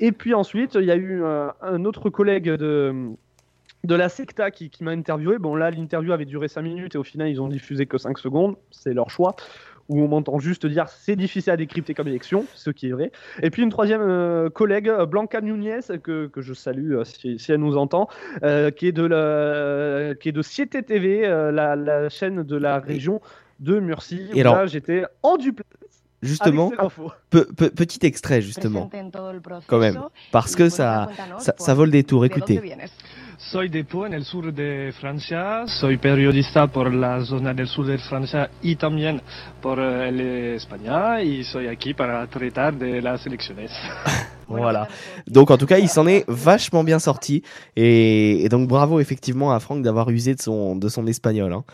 [0.00, 3.14] Et puis ensuite, il y a eu un autre collègue de
[3.84, 5.38] de la secta qui, m'a interviewé.
[5.38, 8.18] Bon, là, l'interview avait duré 5 minutes et au final, ils ont diffusé que 5
[8.18, 8.56] secondes.
[8.70, 9.34] C'est leur choix.
[9.88, 13.10] Où on m'entend juste dire c'est difficile à décrypter comme élection, ce qui est vrai.
[13.42, 17.56] Et puis une troisième euh, collègue, Blanca Nunez, que, que je salue euh, si, elle
[17.56, 18.08] nous entend,
[18.44, 23.20] euh, qui, est de la, qui est de Siete TV, la, chaîne de la région
[23.58, 24.28] de Murcie.
[24.34, 25.68] Et là, j'étais en duplex
[26.22, 26.72] justement,
[27.30, 28.88] petit extrait justement,
[29.66, 32.24] quand même, parce que ça, ça, ça vole des tours.
[32.24, 32.60] Écoutez.
[33.50, 35.64] Soy de Pau, en el sur de Francia.
[35.66, 39.20] Soy periodista por la zona del sur de Francia y también
[39.60, 41.20] por eh, España.
[41.20, 43.72] Y soy aquí para tratar de las elecciones.
[44.48, 44.86] voilà.
[45.26, 47.42] Donc en tout cas, il s'en est vachement bien sorti.
[47.74, 51.52] Et, donc bravo effectivement à Franck d'avoir usé de son, de son espagnol.
[51.52, 51.64] Hein.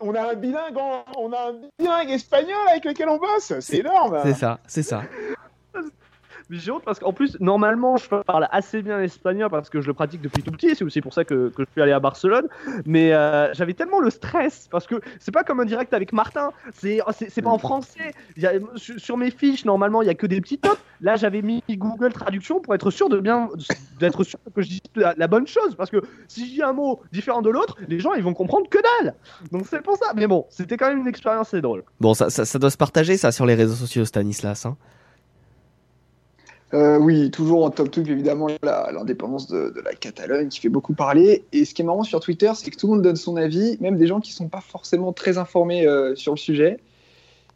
[0.00, 0.76] on a un bilingue,
[1.16, 4.20] on a un bilingue espagnol avec lequel on bosse, c'est énorme.
[4.24, 5.02] C'est ça, c'est ça.
[6.48, 9.86] Mais j'ai honte parce qu'en plus, normalement, je parle assez bien espagnol parce que je
[9.86, 10.74] le pratique depuis tout petit.
[10.76, 12.48] C'est aussi pour ça que, que je suis allé à Barcelone.
[12.84, 16.52] Mais euh, j'avais tellement le stress parce que c'est pas comme un direct avec Martin.
[16.72, 18.12] C'est oh, pas en français.
[18.76, 20.80] sur, mes fiches, normalement, il y a que des petits tops.
[21.00, 23.48] Là, j'avais mis Google Traduction pour être sûr de bien
[23.98, 25.74] d'être sûr que je dis la, bonne chose.
[25.74, 28.68] Parce que si je dis un mot différent de l'autre, les gens ils vont comprendre
[28.68, 29.14] que dalle.
[29.50, 30.12] Donc c'est pour ça.
[30.14, 31.82] Mais bon, c'était quand même une expérience assez drôle.
[32.00, 34.64] Bon, ça, ça, ça, doit se partager ça sur les réseaux sociaux, Stanislas.
[34.64, 34.76] Hein
[36.76, 41.44] euh, oui, toujours en top 2, évidemment, l'indépendance de, la Catalogne qui fait beaucoup parler.
[41.52, 43.78] Et ce qui est marrant sur Twitter, c'est que tout le monde donne son avis,
[43.80, 46.78] même des gens qui ne sont pas forcément très informés euh, sur le sujet.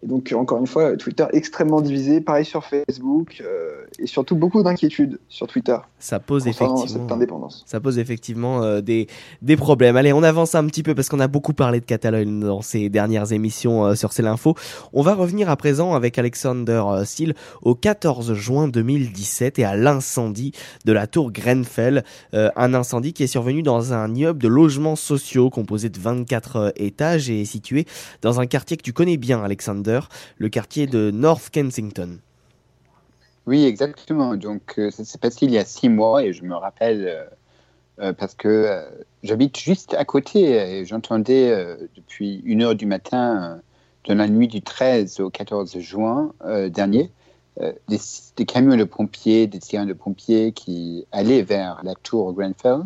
[0.02, 4.62] Et donc, encore une fois, Twitter extrêmement divisé, pareil sur Facebook, euh, et surtout beaucoup
[4.62, 5.76] d'inquiétudes sur Twitter.
[5.98, 6.86] Ça pose effectivement.
[6.86, 7.64] cette indépendance.
[7.66, 9.06] Ça pose effectivement euh, des,
[9.42, 9.96] des problèmes.
[9.96, 12.88] Allez, on avance un petit peu parce qu'on a beaucoup parlé de Catalogne dans ces
[12.88, 14.54] dernières émissions euh, sur C'est l'info.
[14.92, 19.76] On va revenir à présent avec Alexander euh, Seal au 14 juin 2017 et à
[19.76, 20.52] l'incendie
[20.84, 22.04] de la tour Grenfell.
[22.34, 26.56] Euh, un incendie qui est survenu dans un immeuble de logements sociaux composé de 24
[26.56, 27.86] euh, étages et situé
[28.22, 30.00] dans un quartier que tu connais bien, Alexander,
[30.38, 32.18] le quartier de North Kensington.
[33.46, 34.36] Oui, exactement.
[34.36, 37.24] Donc, euh, ça s'est passé il y a six mois et je me rappelle euh,
[38.00, 38.84] euh, parce que
[39.22, 41.50] j'habite juste à côté et j'entendais
[41.96, 43.60] depuis une heure du matin
[44.04, 46.32] de la nuit du 13 au 14 juin
[46.70, 47.10] dernier
[47.88, 52.84] des, camions de pompiers, des sirènes de pompiers qui allaient vers la tour Grenfell.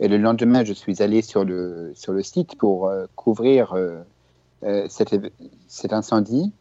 [0.00, 3.76] Et le lendemain, je suis allé sur le, sur le site pour couvrir
[4.88, 6.52] cet incendie.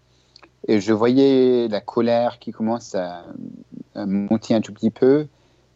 [0.67, 3.25] Et je voyais la colère qui commence à,
[3.95, 5.27] monter un tout petit peu.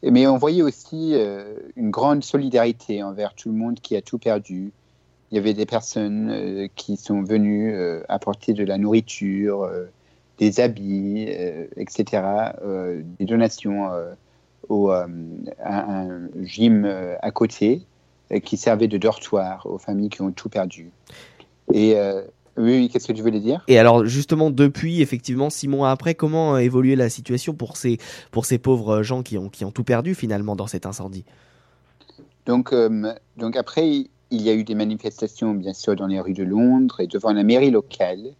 [0.03, 4.17] Mais on voyait aussi euh, une grande solidarité envers tout le monde qui a tout
[4.17, 4.71] perdu.
[5.31, 9.69] Il y avait des personnes euh, qui sont venues euh, apporter de la nourriture,
[10.37, 11.27] des habits,
[11.77, 12.23] etc.,
[13.19, 13.89] des donations
[14.69, 15.05] au, à
[15.65, 16.85] un gym
[17.21, 17.83] à côté
[18.43, 20.89] qui servait de dortoir aux familles qui ont tout perdu.
[21.73, 21.95] Et
[22.61, 23.63] oui, oui, qu'est-ce que tu voulais dire?
[23.67, 27.97] Et alors justement depuis effectivement six mois après, comment a évolué la situation pour ces
[28.31, 31.25] pour ces pauvres gens qui ont qui ont tout perdu finalement dans cet incendie?
[32.45, 33.87] Donc, euh, donc après,
[34.31, 37.33] il y a eu des manifestations, bien sûr, dans les rues de Londres et devant
[37.33, 38.33] la mairie locale,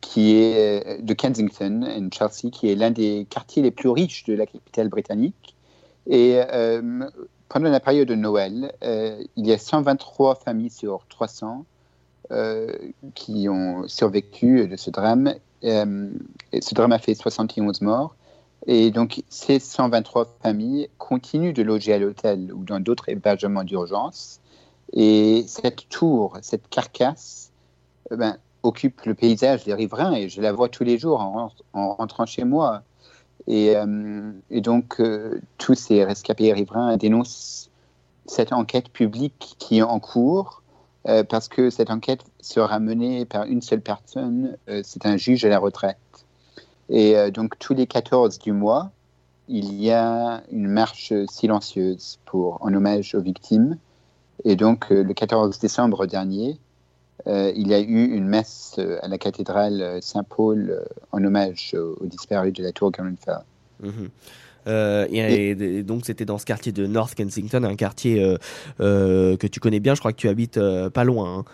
[0.00, 4.24] qui est euh, de Kensington, en Chelsea, qui est l'un des quartiers les plus riches
[4.24, 5.56] de la capitale britannique.
[6.06, 7.08] Et euh,
[7.48, 11.62] pendant la période de Noël, euh, il y a 123 familles sur 300 euh,
[13.14, 15.34] qui ont survécu de ce drame.
[15.64, 16.10] Euh,
[16.60, 18.14] ce drame a fait 71 morts.
[18.66, 24.40] Et donc, ces 123 familles continuent de loger à l'hôtel ou dans d'autres hébergements d'urgence.
[24.92, 27.50] Et cette tour, cette carcasse,
[28.10, 31.50] eh ben, occupe le paysage des riverains et je la vois tous les jours en,
[31.72, 32.82] en rentrant chez moi.
[33.46, 37.70] Et, euh, donc, euh, tous ces rescapés riverains dénoncent
[38.26, 40.62] cette enquête publique qui est en cours
[41.08, 45.44] euh, parce que cette enquête sera menée par une seule personne, euh, c'est un juge
[45.44, 45.96] à la retraite.
[46.90, 48.90] Et euh, donc, tous les 14 du mois,
[49.48, 53.78] il y a une marche silencieuse pour, en hommage aux victimes.
[54.44, 56.58] Et donc, le 14 décembre dernier,
[57.26, 62.62] il y a eu une messe à la cathédrale Saint-Paul en hommage aux, disparus de
[62.62, 63.40] la tour Grenfell.
[64.66, 68.36] Euh, et, et donc c'était dans ce quartier de North Kensington, un quartier euh,
[68.80, 69.94] euh, que tu connais bien.
[69.94, 71.38] Je crois que tu habites pas loin.
[71.38, 71.44] hein.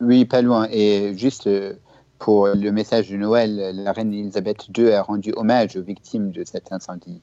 [0.00, 0.68] Oui, pas loin.
[0.70, 1.48] Et juste
[2.18, 6.44] pour le message de Noël, la reine Elisabeth II a rendu hommage aux victimes de
[6.44, 7.20] cet incendie.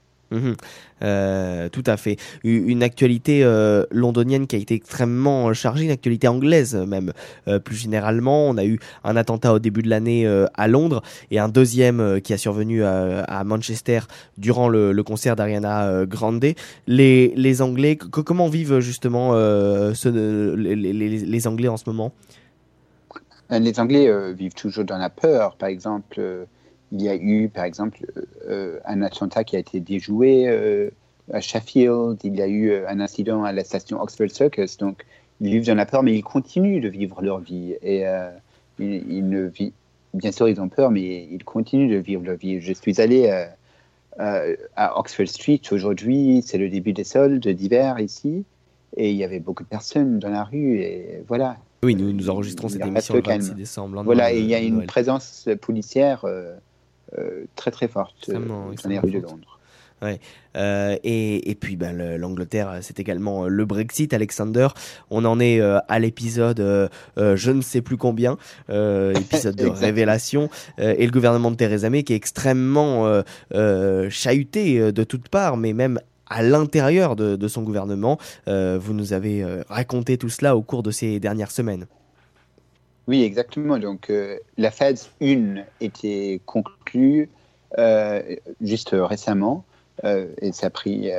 [1.04, 2.18] Euh, tout à fait.
[2.44, 7.14] Une actualité euh, londonienne qui a été extrêmement euh, chargée, une actualité anglaise même.
[7.64, 11.50] Plus généralement, on a eu un attentat au début de l'année à Londres et un
[11.50, 14.02] deuxième qui a survenu à, Manchester
[14.38, 16.46] durant le, concert d'Ariana Grande.
[16.88, 22.14] Les, Anglais, co- comment vivent justement les, Anglais en ce moment?
[23.50, 25.56] Les Anglais vivent toujours dans la peur.
[25.56, 26.22] Par exemple,
[26.92, 28.06] il y a eu, par exemple,
[28.48, 30.90] euh, un attentat qui a été déjoué euh,
[31.32, 32.20] à Sheffield.
[32.24, 34.78] Il y a eu euh, un incident à la station Oxford Circus.
[34.78, 35.06] Donc,
[35.40, 37.76] ils vivent dans la peur, mais ils continuent de vivre leur vie.
[37.82, 38.30] Et euh,
[38.80, 39.72] ils, ils ne vivent...
[40.14, 42.60] Bien sûr, ils ont peur, mais ils continuent de vivre leur vie.
[42.60, 43.32] Je suis allé
[44.20, 46.44] à Oxford Street aujourd'hui.
[46.46, 48.44] C'est le début des soldes d'hiver ici.
[48.98, 50.82] Et il y avait beaucoup de personnes dans la rue.
[50.82, 51.56] Et voilà.
[51.84, 53.40] Oui, nous, nous enregistrons cette émission le calme.
[53.40, 54.04] 26 décembre.
[54.04, 54.88] Voilà, et il y a une Noël.
[54.88, 56.26] présence policière
[57.56, 59.20] très très forte euh, Extrêmement- dans les rues de.
[59.20, 59.58] Londres.
[60.04, 60.20] Ouais.
[60.58, 64.70] Euh, et, et puis ben, le- l'Angleterre, euh, c'est également euh, le Brexit, Alexander.
[65.12, 66.88] On en est euh, à l'épisode, euh,
[67.20, 68.38] euh, je ne sais plus combien,
[68.72, 73.22] euh, épisode de révélation, euh, et le gouvernement de Theresa May qui est extrêmement euh,
[73.54, 78.18] euh, chahuté euh, de toutes parts, mais même à l'intérieur de, de son gouvernement.
[78.48, 81.86] Euh, vous nous avez euh, raconté tout cela au cours de ces dernières semaines.
[83.08, 83.78] Oui, exactement.
[83.80, 87.30] Donc euh, la phase 1 était conclue
[87.78, 88.22] euh,
[88.62, 89.66] juste récemment.
[90.04, 91.10] euh, et ça a pris,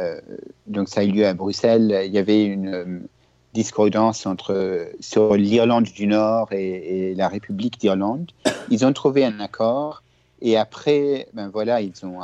[0.66, 2.02] donc ça a eu lieu à Bruxelles.
[2.06, 3.06] Il y avait une
[3.52, 8.30] discordance entre sur l'Irlande du Nord et, la République d'Irlande.
[8.70, 10.02] Ils ont trouvé un accord
[10.40, 12.20] et après, ben voilà, ils ont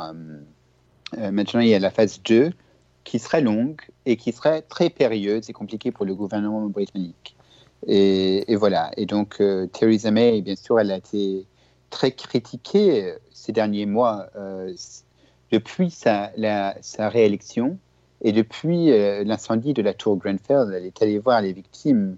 [1.17, 2.51] maintenant il y a la phase 2
[3.03, 7.35] qui serait longue et qui serait très périlleuse et compliquée pour le gouvernement britannique.
[7.87, 8.91] Et, voilà.
[8.97, 11.45] Et donc, euh, Theresa May, bien sûr, elle a été
[11.89, 14.27] très critiqué ces derniers mois
[15.51, 16.31] depuis sa,
[16.99, 17.79] réélection
[18.21, 18.91] et depuis
[19.25, 20.71] l'incendie de la tour Grenfell.
[20.75, 22.17] Elle est allée voir les victimes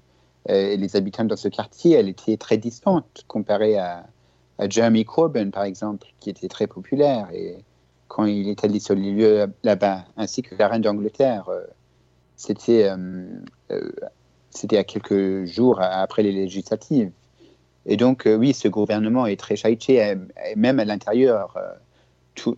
[0.50, 1.94] et les habitants dans ce quartier.
[1.94, 4.06] Elle était très distante comparée à,
[4.70, 7.30] Jeremy Corbyn, par exemple, qui était très populaire.
[7.34, 7.64] Et
[8.08, 11.64] quand il est allé sur les lieux là-bas, ainsi que la reine d'Angleterre, euh,
[12.36, 13.26] c'était euh,
[13.72, 13.92] euh,
[14.52, 17.12] c'était à quelques jours après les législatives.
[17.86, 20.16] Et donc, oui, ce gouvernement est très chaïché,
[20.56, 21.58] même à l'intérieur.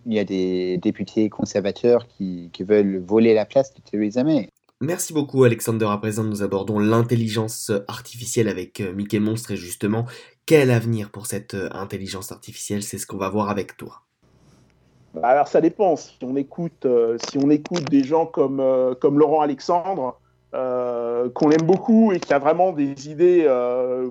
[0.04, 4.50] il y a des députés conservateurs qui, qui, veulent voler la place de Theresa May.
[4.82, 5.86] Merci beaucoup Alexander.
[5.88, 10.04] À présent, nous abordons l'intelligence artificielle avec Mickey Monstre et justement,
[10.44, 12.82] quel avenir pour cette intelligence artificielle?
[12.82, 14.04] C'est ce qu'on va voir avec toi.
[15.14, 15.96] Bah, alors ça dépend.
[15.96, 20.20] Si on écoute, euh, si on écoute des gens comme, euh, comme Laurent Alexandre,
[20.54, 23.46] euh, qu'on aime beaucoup et qui a vraiment des idées,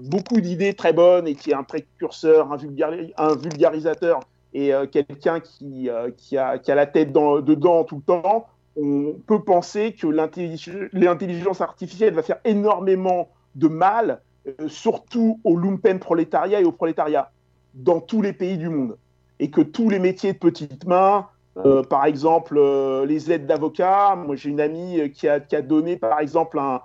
[0.01, 4.19] beaucoup d'idées très bonnes et qui est un précurseur, un, vulgarisateur
[4.53, 10.08] et quelqu'un qui, a, la tête dans, dedans tout le temps, on peut penser que
[10.08, 14.21] l'intelligence artificielle va faire énormément de mal,
[14.67, 17.32] surtout au lumpen prolétariat et au prolétariat,
[17.73, 18.97] dans tous les pays du monde.
[19.39, 24.15] Et que tous les métiers de petites mains, euh, par exemple euh, les aides d'avocat,
[24.15, 26.81] moi j'ai une amie euh, qui a, donné par exemple un,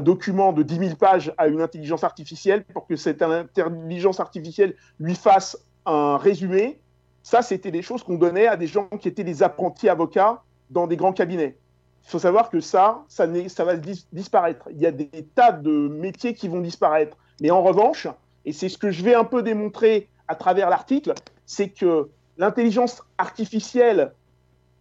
[0.00, 5.14] document de 10 000 pages à une intelligence artificielle pour que cette intelligence artificielle lui
[5.14, 6.80] fasse un résumé.
[7.22, 10.86] Ça, c'était des choses qu'on donnait à des gens qui étaient des apprentis avocats dans
[10.86, 11.58] des grands cabinets.
[12.06, 13.76] Il faut savoir que ça, ça va
[14.10, 14.68] disparaître.
[14.70, 17.18] Il y a des tas de métiers qui vont disparaître.
[17.42, 18.06] Mais en revanche,
[18.46, 21.12] et c'est ce que je vais un peu démontrer à travers l'article,
[21.44, 24.12] c'est que l'intelligence artificielle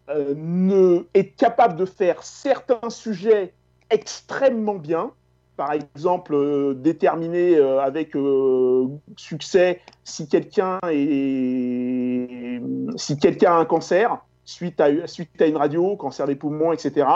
[0.09, 3.53] euh, est capable de faire certains sujets
[3.89, 5.11] extrêmement bien.
[5.55, 8.17] Par exemple, euh, déterminer euh, avec
[9.15, 10.89] succès si quelqu'un a
[13.57, 17.07] un cancer suite à, une radio, cancer des poumons, etc.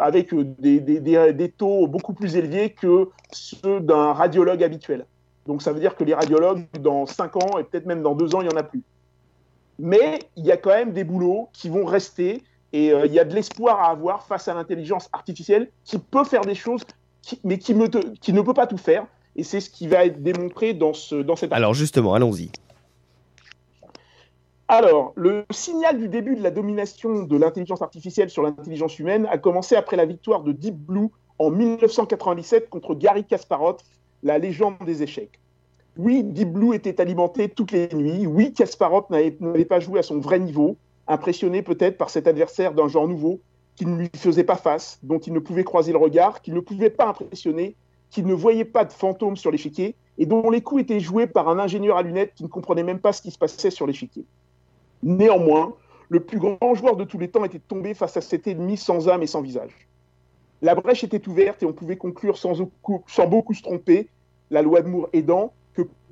[0.00, 5.06] avec des, des, des, taux beaucoup plus élevés que ceux d'un radiologue habituel.
[5.46, 8.34] Donc ça veut dire que les radiologues, dans 5 ans et peut-être même dans 2
[8.34, 8.82] ans, il n'y en a plus.
[9.82, 13.18] Mais il y a quand même des boulots qui vont rester et euh, il y
[13.18, 16.82] a de l'espoir à avoir face à l'intelligence artificielle qui peut faire des choses,
[17.44, 17.74] mais qui,
[18.20, 19.06] qui, ne peut pas tout faire.
[19.36, 21.52] Et c'est ce qui va être démontré dans, ce, dans cette...
[21.52, 22.50] Alors justement, allons-y.
[24.68, 29.38] Alors, le signal du début de la domination de l'intelligence artificielle sur l'intelligence humaine a
[29.38, 33.78] commencé après la victoire de Deep Blue en 1997 contre Gary Kasparov,
[34.22, 35.39] la légende des échecs.
[35.96, 38.26] Oui, Deep Blue était alimenté toutes les nuits.
[38.26, 40.76] Oui, Kasparov n'avait pas joué à son vrai niveau,
[41.08, 43.40] impressionné peut-être par cet adversaire d'un genre nouveau
[43.76, 46.60] qui ne lui faisait pas face, dont il ne pouvait croiser le regard, qu'il ne
[46.60, 47.76] pouvait pas impressionner,
[48.10, 51.48] qu'il ne voyait pas de fantômes sur l'échiquier et dont les coups étaient joués par
[51.48, 54.24] un ingénieur à lunettes qui ne comprenait même pas ce qui se passait sur l'échiquier.
[55.02, 55.74] Néanmoins,
[56.10, 59.08] le plus grand joueur de tous les temps était tombé face à cet ennemi sans
[59.08, 59.88] âme et sans visage.
[60.60, 64.08] La brèche était ouverte et on pouvait conclure sans, beaucoup se tromper,
[64.50, 65.54] la loi de Moore aidant,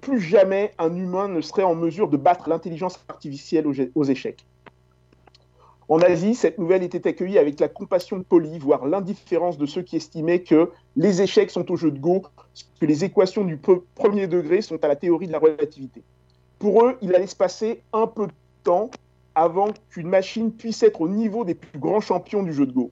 [0.01, 4.45] plus jamais un humain ne serait en mesure de battre l'intelligence artificielle aux, échecs.
[5.89, 9.97] En Asie, cette nouvelle était accueillie avec la compassion polie, voire l'indifférence de ceux qui
[9.97, 12.23] estimaient que les échecs sont au jeu de Go,
[12.81, 13.59] que les équations du
[13.95, 16.03] premier degré sont à la théorie de la relativité.
[16.59, 18.33] Pour eux, il allait se passer un peu de
[18.65, 18.91] temps
[19.35, 22.91] avant qu'une machine puisse être au niveau des plus grands champions du jeu de Go.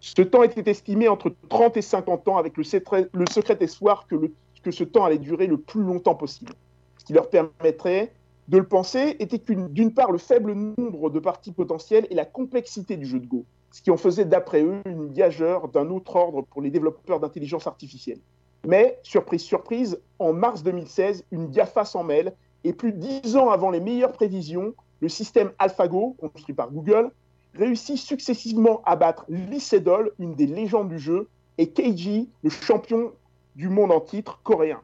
[0.00, 4.06] Ce temps était estimé entre 30 et 50 ans avec le secret, le secret espoir
[4.06, 6.52] que, le, que ce temps allait durer le plus longtemps possible.
[6.98, 8.12] Ce qui leur permettrait
[8.48, 12.96] de le penser était d'une part, le faible nombre de parties potentielles et la complexité
[12.96, 16.42] du jeu de Go, ce qui en faisait d'après eux une gageure d'un autre ordre
[16.42, 18.20] pour les développeurs d'intelligence artificielle.
[18.66, 23.50] Mais, surprise, surprise, en mars 2016, une GAFA s'en mêle et plus de dix ans
[23.50, 27.10] avant les meilleures prévisions, le système AlphaGo, construit par Google,
[27.54, 33.12] réussit successivement à battre Lee Sedol, une des légendes du jeu, et Keiji, le champion
[33.58, 34.80] du monde en titre coréen.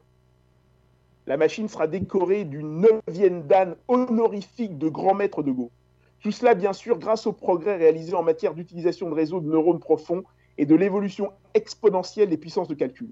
[1.27, 5.71] La machine sera décorée d'une neuvième dan honorifique de grand maître de Go.
[6.19, 9.79] Tout cela, bien sûr, grâce aux progrès réalisés en matière d'utilisation de réseaux de neurones
[9.79, 10.25] profonds
[10.57, 13.09] et de l'évolution exponentielle des puissances de calcul.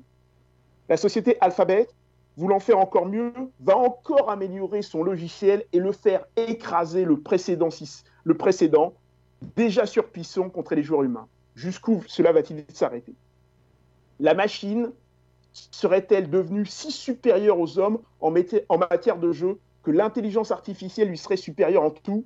[0.89, 1.87] La société Alphabet,
[2.35, 7.69] voulant faire encore mieux, va encore améliorer son logiciel et le faire écraser le précédent,
[8.25, 8.93] le précédent
[9.55, 9.85] déjà
[10.53, 11.27] contre les joueurs humains.
[11.55, 13.13] Jusqu'où cela va-t-il s'arrêter?
[14.19, 14.91] La machine
[15.53, 21.37] serait-elle devenue si supérieure aux hommes en, matière de jeu que l'intelligence artificielle lui serait
[21.37, 22.25] supérieure en tout?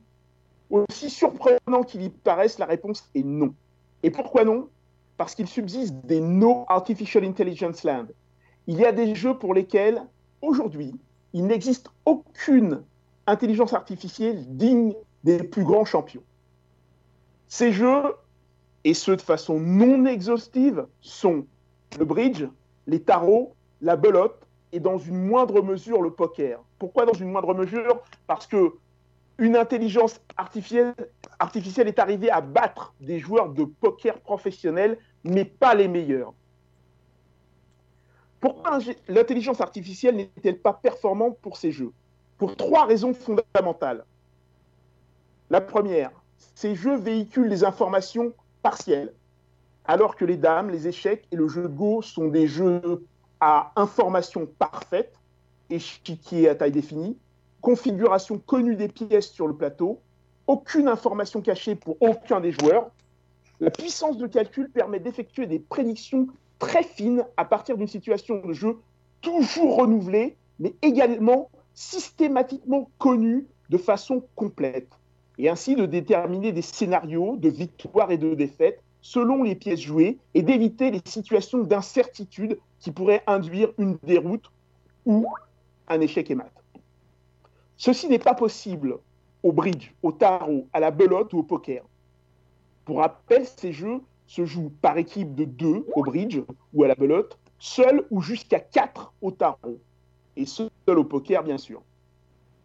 [0.69, 3.53] Aussi surprenant qu'il y paraisse, la réponse est non.
[4.03, 4.69] Et pourquoi non?
[5.17, 8.07] Parce qu'il subsiste des no artificial intelligence land.
[8.67, 10.03] Il y a des jeux pour lesquels,
[10.41, 10.93] aujourd'hui,
[11.33, 12.83] il n'existe aucune
[13.25, 16.23] intelligence artificielle digne des plus grands champions.
[17.47, 18.15] Ces jeux,
[18.83, 21.45] et ce de façon non exhaustive, sont
[21.97, 22.45] le bridge,
[22.87, 26.63] les tarots, la belote et dans une moindre mesure le poker.
[26.79, 28.01] Pourquoi dans une moindre mesure?
[28.25, 28.73] Parce que
[29.37, 30.95] une intelligence artificielle,
[31.37, 36.33] artificielle est arrivée à battre des joueurs de poker professionnels, mais pas les meilleurs.
[38.39, 41.91] Pourquoi l'intelligence artificielle n'est-elle pas performante pour ces jeux?
[42.37, 44.05] Pour trois raisons fondamentales.
[45.49, 46.11] La première,
[46.55, 49.13] ces jeux véhiculent des informations partielles,
[49.87, 53.05] alors que les dames, les échecs et le jeu de Go sont des jeux
[53.39, 55.15] à information parfaite,
[55.69, 57.17] échiquier à taille définie,
[57.61, 60.01] configuration connue des pièces sur le plateau,
[60.45, 62.91] aucune information cachée pour aucun des joueurs.
[63.59, 66.27] La puissance de calcul permet d'effectuer des prédictions
[66.59, 68.77] très fines à partir d'une situation de jeu
[69.21, 74.89] toujours renouvelée, mais également systématiquement connue de façon complète,
[75.37, 80.17] et ainsi de déterminer des scénarios de victoire et de défaite selon les pièces jouées
[80.33, 84.51] et d'éviter les situations d'incertitude qui pourraient induire une déroute
[85.05, 85.27] ou
[85.87, 86.51] un échec et mat.
[87.77, 88.97] Ceci n'est pas possible
[89.43, 91.83] au bridge, au tarot, à la belote ou au poker.
[92.85, 96.39] Pour rappel, ces jeux se jouent par équipe de deux au bridge
[96.73, 99.79] ou à la belote, seul ou jusqu'à quatre au tarot,
[100.35, 101.81] et seul au poker, bien sûr.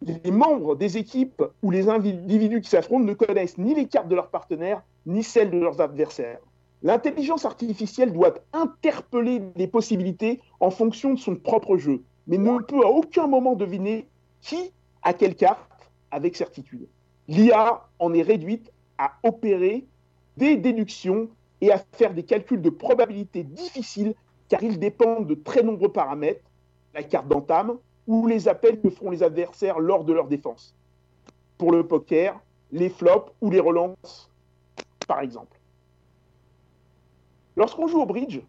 [0.02, 4.16] Les membres des équipes ou les individus qui s'affrontent ne connaissent ni les cartes de
[4.16, 6.38] leurs partenaires, ni celles de leurs adversaires.
[6.82, 12.84] L'intelligence artificielle doit interpeller les possibilités en fonction de son propre jeu, mais ne peut
[12.84, 14.09] à aucun moment deviner
[14.40, 14.72] qui
[15.03, 15.61] a quelle carte
[16.11, 16.88] avec certitude.
[17.28, 19.86] L'IA en est réduite à opérer
[20.36, 21.28] des déductions
[21.61, 24.14] et à faire des calculs de probabilité difficiles
[24.48, 26.44] car ils dépendent de très nombreux paramètres,
[26.94, 30.74] la carte d'entame ou les appels que feront les adversaires lors de leur défense.
[31.59, 32.40] Pour le poker,
[32.72, 34.31] les flops ou les relances,
[35.05, 35.59] par exemple.
[37.57, 38.40] Lorsqu'on joue au bridge,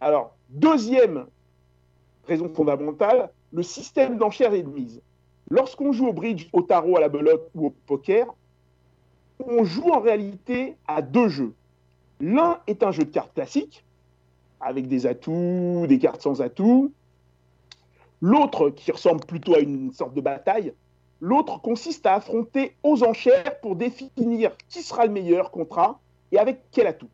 [0.00, 1.26] alors, deuxième
[2.26, 5.00] raison fondamentale, le système d'enchères et de mise.
[5.48, 8.26] Lorsqu'on joue au bridge, au tarot, à la belote ou au poker,
[9.40, 11.54] on joue en réalité à deux jeux.
[12.20, 13.84] L'un est un jeu de cartes classique,
[14.60, 16.92] avec des atouts, des cartes sans atouts.
[18.20, 20.72] L'autre, qui ressemble plutôt à une sorte de bataille,
[21.24, 25.98] l'autre consiste à affronter aux enchères pour définir qui sera le meilleur contrat
[26.30, 27.08] et avec quel atout.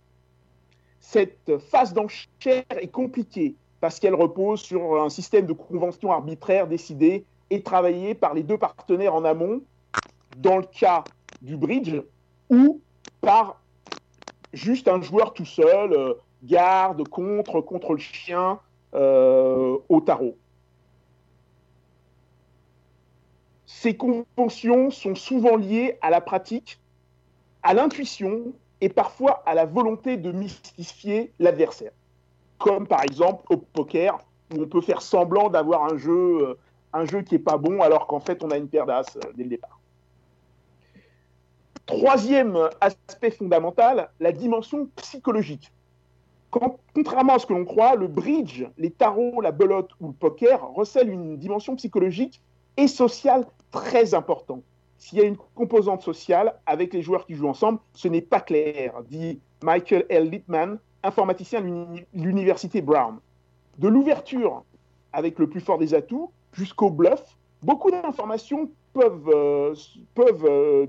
[0.98, 7.24] Cette phase d'enchère est compliquée parce qu'elle repose sur un système de conventions arbitraires décidées
[7.50, 9.62] et travaillées par les deux partenaires en amont,
[10.38, 11.04] dans le cas
[11.40, 11.94] du bridge,
[12.50, 12.80] ou
[13.20, 13.60] par
[14.52, 18.58] juste un joueur tout seul, euh, garde, contre, contre le chien,
[18.94, 20.36] euh, au tarot.
[23.82, 26.78] Ces conventions sont souvent liées à la pratique,
[27.62, 28.52] à l'intuition
[28.82, 31.92] et parfois à la volonté de mystifier l'adversaire.
[32.58, 34.18] Comme par exemple au poker,
[34.52, 36.10] où on peut faire semblant d'avoir un jeu,
[36.42, 36.58] euh,
[36.92, 39.44] un jeu qui n'est pas bon alors qu'en fait on a une paire d'as dès
[39.44, 39.80] le départ.
[41.86, 45.72] Troisième aspect fondamental, la dimension psychologique.
[46.50, 50.68] contrairement à ce que l'on croit, le bridge, les tarots, la belote ou le poker
[50.74, 52.42] recèlent une dimension psychologique
[52.76, 54.62] et sociale très importante.
[54.98, 58.40] S'il y a une composante sociale avec les joueurs qui jouent ensemble, ce n'est pas
[58.40, 60.28] clair, dit Michael L.
[60.28, 63.18] Littman, informaticien de l'université Brown.
[63.78, 64.64] De l'ouverture
[65.12, 69.74] avec le plus fort des atouts jusqu'au bluff, beaucoup d'informations peuvent, euh,
[70.18, 70.86] euh,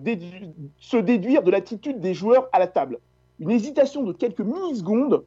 [0.78, 3.00] se déduire de l'attitude des joueurs à la table.
[3.40, 5.24] Une hésitation de quelques millisecondes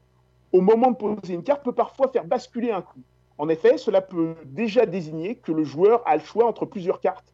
[0.53, 3.01] au moment de poser une carte peut parfois faire basculer un coup.
[3.39, 7.34] En effet, cela peut déjà désigner que le joueur a le choix entre plusieurs cartes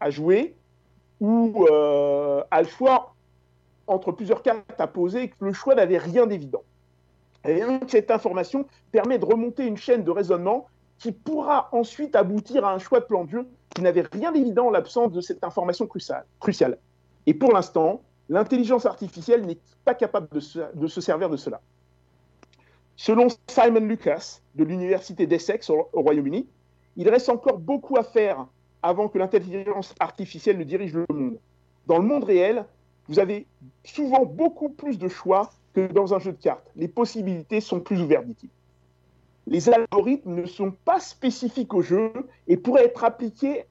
[0.00, 0.56] à jouer
[1.20, 3.14] ou a le choix
[3.86, 6.62] entre plusieurs cartes à poser et que le choix n'avait rien d'évident.
[7.46, 10.66] Et cette information permet de remonter une chaîne de raisonnement
[10.98, 14.66] qui pourra ensuite aboutir à un choix de plan de jeu qui n'avait rien d'évident
[14.66, 15.88] en l'absence de cette information
[16.38, 16.78] cruciale.
[17.26, 21.60] Et pour l'instant, l'intelligence artificielle n'est pas capable de se, servir de cela.
[22.96, 26.46] Selon Simon Lucas de l'Université d'Essex au, au Royaume-Uni,
[26.96, 28.46] il reste encore beaucoup à faire
[28.82, 31.38] avant que l'intelligence artificielle ne dirige le monde.
[31.86, 32.64] Dans le monde réel,
[33.08, 33.46] vous avez
[33.84, 36.70] souvent beaucoup plus de choix que dans un jeu de cartes.
[36.76, 38.50] Les possibilités sont plus ouvertes, dit-il
[39.50, 42.12] les algorithmes ne sont pas spécifiques au jeu
[42.46, 43.64] et pourraient être appliqués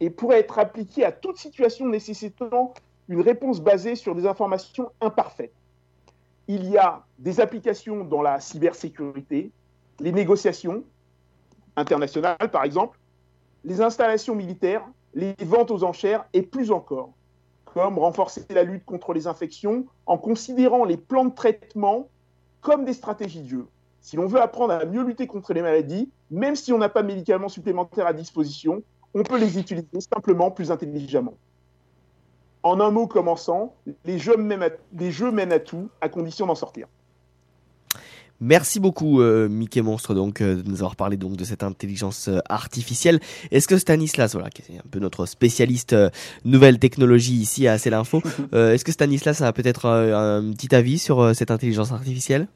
[0.00, 2.74] et être à toute situation nécessitant
[3.08, 5.54] une réponse basée sur des informations imparfaites.
[6.48, 9.52] Il y a des applications dans la cybersécurité,
[10.00, 10.82] les négociations
[11.76, 12.98] internationales par exemple,
[13.64, 14.84] les installations militaires,
[15.14, 17.12] les ventes aux enchères et plus encore,
[17.64, 22.08] comme renforcer la lutte contre les infections en considérant les plans de traitement
[22.60, 23.66] comme des stratégies de jeu.
[24.00, 27.02] Si l'on veut apprendre à mieux lutter contre les maladies, même si on n'a pas
[27.02, 28.82] de médicaments supplémentaires à disposition,
[29.14, 31.34] on peut les utiliser simplement plus intelligemment.
[32.62, 36.46] En un mot commençant, les jeux mènent à, les jeux mènent à tout, à condition
[36.46, 36.86] d'en sortir.
[38.44, 42.26] Merci beaucoup euh, Mickey Monstre donc euh, de nous avoir parlé donc de cette intelligence
[42.26, 43.20] euh, artificielle.
[43.52, 46.10] Est-ce que Stanislas, voilà, qui est un peu notre spécialiste euh,
[46.44, 48.20] nouvelle technologie ici à C'est l'info,
[48.52, 52.48] euh, est-ce que Stanislas a peut-être euh, un petit avis sur euh, cette intelligence artificielle?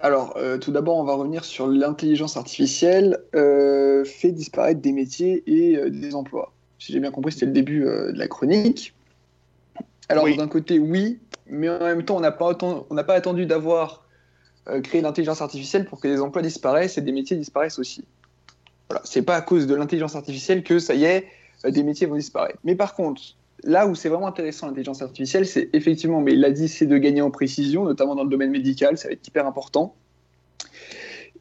[0.00, 5.44] Alors, euh, tout d'abord, on va revenir sur l'intelligence artificielle euh, fait disparaître des métiers
[5.46, 6.52] et euh, des emplois.
[6.80, 8.94] Si j'ai bien compris, c'était le début euh, de la chronique.
[10.08, 10.36] Alors, Oui.
[10.36, 13.46] d'un côté, oui, mais en même temps, on n'a pas, autant- on n'a pas attendu
[13.46, 14.05] d'avoir
[14.68, 18.04] euh, créé l'intelligence artificielle pour que les emplois disparaissent et des métiers disparaissent aussi.
[18.88, 21.26] Voilà, c'est pas à cause de l'intelligence artificielle que ça y est,
[21.64, 22.58] euh, des métiers vont disparaître.
[22.64, 23.22] Mais par contre,
[23.64, 26.98] là où c'est vraiment intéressant l'intelligence artificielle, c'est effectivement, mais il l'a dit, c'est de
[26.98, 29.94] gagner en précision, notamment dans le domaine médical, ça va être hyper important.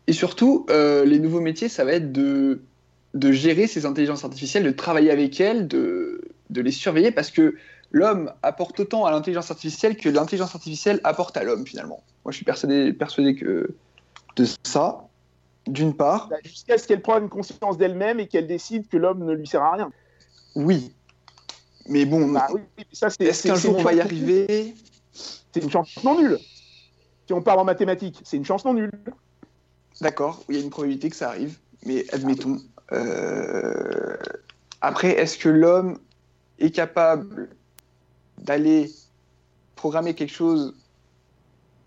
[0.07, 2.61] Et surtout, euh, les nouveaux métiers, ça va être de,
[3.13, 7.55] de gérer ces intelligences artificielles, de travailler avec elles, de, de les surveiller, parce que
[7.91, 12.03] l'homme apporte autant à l'intelligence artificielle que l'intelligence artificielle apporte à l'homme, finalement.
[12.23, 13.75] Moi, je suis persuadé, persuadé que
[14.35, 15.07] de ça,
[15.67, 16.27] d'une part.
[16.29, 19.61] Bah, Jusqu'à ce qu'elle prenne conscience d'elle-même et qu'elle décide que l'homme ne lui sert
[19.63, 19.91] à rien.
[20.55, 20.93] Oui.
[21.87, 24.73] Mais bon, Bah oui, mais ça, c'est, est-ce qu'un jour on va y arriver
[25.53, 26.39] C'est une chance non nulle.
[27.27, 28.91] Si on parle en mathématiques, c'est une chance non nulle.
[30.01, 32.57] D'accord, il y a une probabilité que ça arrive, mais admettons.
[32.91, 34.17] Euh,
[34.81, 35.99] Après, est-ce que l'homme
[36.59, 37.49] est capable
[38.37, 38.91] d'aller
[39.75, 40.75] programmer quelque chose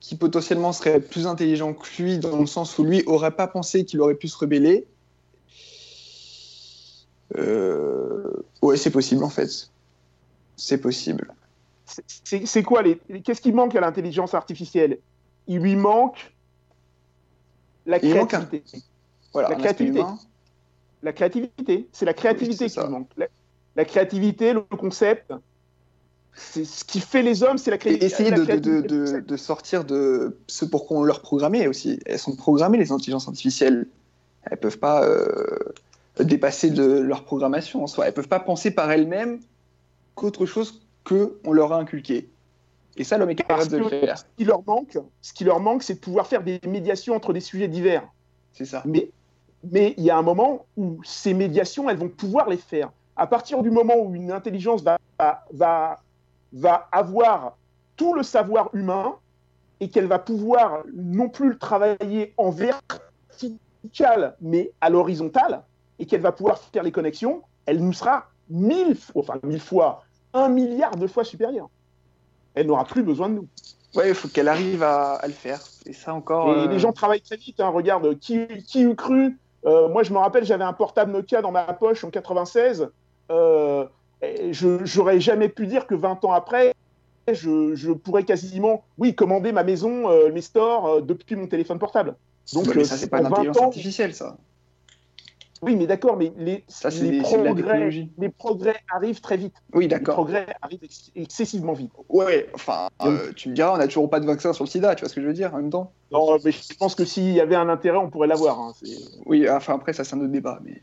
[0.01, 3.85] qui potentiellement serait plus intelligent que lui, dans le sens où lui aurait pas pensé
[3.85, 4.87] qu'il aurait pu se rebeller
[7.37, 9.71] Euh, Ouais, c'est possible en fait.
[10.57, 11.33] C'est possible.
[12.25, 14.99] C'est- quoi les, Qu'est-ce qui manque à l'intelligence artificielle?
[15.47, 16.35] Il lui manque
[17.87, 18.63] la un- créativité.
[19.33, 19.99] Voilà, La créativité.
[20.01, 20.19] humain.
[21.03, 23.09] La créativité, c'est la créativité Oui, qui manque.
[23.17, 23.27] La,
[23.77, 25.33] la créativité, le concept,
[26.39, 29.21] ce qui fait les hommes, c'est la, cré- Et essayer de, de, créativité.
[29.21, 31.99] de, sortir de ce pour qu'on leur programmait aussi.
[32.07, 33.87] Elles sont programmées, les intelligences artificielles.
[34.45, 35.27] Elles peuvent pas euh,
[36.21, 38.07] dépasser de leur programmation en soi.
[38.07, 39.41] Elles peuvent pas penser par elles-mêmes
[40.15, 42.29] qu'autre chose qu'on leur a inculqué.
[42.97, 44.19] Et ça, l'homme est capable de le faire.
[44.19, 47.33] ce qui leur manque, ce qui leur manque, c'est de pouvoir faire des médiations entre
[47.33, 48.07] des sujets divers.
[48.53, 48.83] C'est ça.
[48.85, 49.11] Mais
[49.73, 52.91] mais il y a un moment où ces médiations, elles vont pouvoir les faire.
[53.17, 56.01] À partir du moment où une intelligence va, va, va,
[56.53, 57.57] va avoir
[57.97, 59.17] tout le savoir humain
[59.81, 65.63] et qu'elle va pouvoir non plus le travailler en vertical, mais à l'horizontale,
[65.99, 70.03] et qu'elle va pouvoir faire les connexions, elle nous sera mille fois, enfin mille fois,
[70.33, 71.69] un milliard de fois supérieure.
[72.55, 73.49] Elle n'aura plus besoin de nous.
[73.95, 75.61] Ouais, il faut qu'elle arrive à, à le faire.
[75.87, 76.49] Et ça encore.
[76.55, 77.61] Et euh, les gens travaillent très vite.
[77.61, 77.69] hein.
[77.69, 81.51] Regarde, qui, qui eût cru Euh, Moi, je me rappelle, j'avais un portable Nokia dans
[81.53, 82.91] ma poche en 96.
[83.31, 83.98] Euh, et je
[84.51, 86.73] j'aurais jamais pu dire que 20 ans après,
[87.33, 91.79] je, je pourrais quasiment, oui, commander ma maison, euh, mes stores euh, depuis mon téléphone
[91.79, 92.17] portable.
[92.55, 94.37] Donc, ouais, mais euh, ça, c'est pas en 20 l'intelligence artificielle, ça.
[95.61, 99.55] Oui, mais d'accord, mais les, Ça, c'est les, des- progrès, les progrès arrivent très vite.
[99.75, 100.15] Oui, Les d'accord.
[100.15, 101.91] progrès arrivent ex- excessivement vite.
[102.09, 104.95] Ouais, enfin, euh, tu me diras, on n'a toujours pas de vaccin sur le sida,
[104.95, 107.05] tu vois ce que je veux dire, en même temps Non, mais je pense que
[107.05, 108.59] s'il y avait un intérêt, on pourrait l'avoir.
[108.61, 108.73] hein.
[109.27, 110.61] Oui, enfin, après, ça, c'est un autre débat.
[110.65, 110.81] Mais...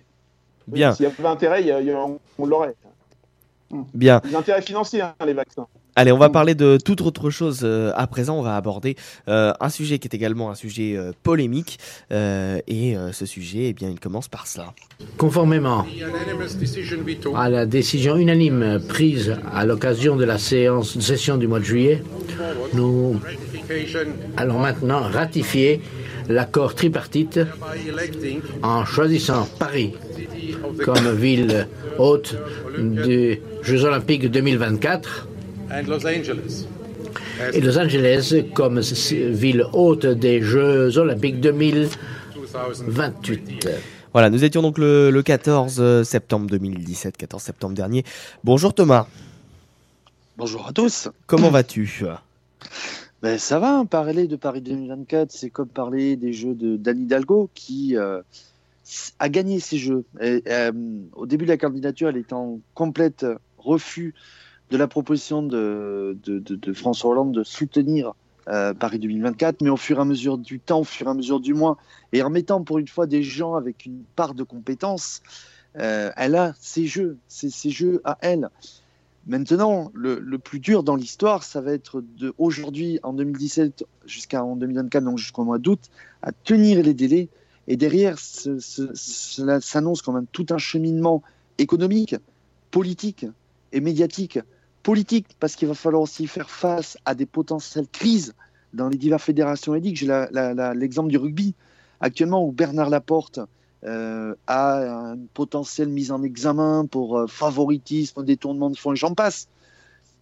[0.68, 2.76] Bien, S'il y avait intérêt, il y a- il y a- on, on l'aurait.
[3.94, 4.22] Bien.
[4.26, 5.68] Les intérêts financiers, hein, les vaccins.
[5.98, 8.38] Allez, on va parler de toute autre chose euh, à présent.
[8.38, 8.98] On va aborder
[9.30, 11.80] euh, un sujet qui est également un sujet euh, polémique.
[12.12, 14.74] Euh, et euh, ce sujet, eh bien, il commence par cela.
[15.18, 15.86] Conformément
[17.34, 22.04] à la décision unanime prise à l'occasion de la séance, session du mois de juillet,
[22.74, 23.18] nous
[24.36, 25.82] allons maintenant ratifier
[26.28, 27.40] l'accord tripartite
[28.64, 29.94] en choisissant Paris
[30.84, 32.36] comme ville hôte
[32.78, 35.28] des Jeux Olympiques 2024
[37.54, 43.70] et Los Angeles comme ville hôte des Jeux Olympiques 2028.
[44.14, 48.04] Voilà, nous étions donc le, le 14 septembre 2017, 14 septembre dernier.
[48.44, 49.08] Bonjour Thomas,
[50.38, 51.08] Bonjour à tous.
[51.28, 52.04] comment vas-tu?
[53.22, 57.02] Ben, ça va, hein, parler de Paris 2024, c'est comme parler des jeux de d'Anne
[57.04, 58.22] Hidalgo qui euh,
[59.20, 60.06] a gagné ces jeux.
[60.22, 60.72] Euh,
[61.14, 63.26] au début de la candidature, elle était en complète
[63.58, 64.14] refus
[64.72, 68.14] de la proposition de, de, de- François Hollande de soutenir
[68.48, 71.14] euh, Paris 2024, mais au fur et à mesure du temps, au fur et à
[71.14, 71.78] mesure du mois,
[72.14, 75.22] et en mettant pour une fois des gens avec une part de compétences,
[75.78, 78.50] Euh, elle a ses jeux, ses, ses jeux à elle.
[79.28, 84.56] Maintenant, le, le plus dur dans l'histoire, ça va être de aujourd'hui, en 2017 jusqu'en
[84.56, 85.82] 2024, donc jusqu'au mois d'août,
[86.22, 87.28] à tenir les délais.
[87.68, 91.24] Et derrière, ce- ce- cela s'annonce comme un, tout un cheminement
[91.58, 92.16] économique,
[92.72, 93.26] politique
[93.72, 94.40] et médiatique.
[94.84, 98.34] Politique, parce qu'il va falloir aussi faire face à des potentielles crises
[98.74, 99.96] dans les diverses fédérations et.
[99.96, 100.08] J'ai
[100.76, 101.56] l'exemple du rugby,
[102.02, 103.40] actuellement, où Bernard Laporte
[103.84, 109.14] euh, a une potentielle mise en examen pour euh, favoritisme, détournement de fonds et j'en
[109.14, 109.48] passe.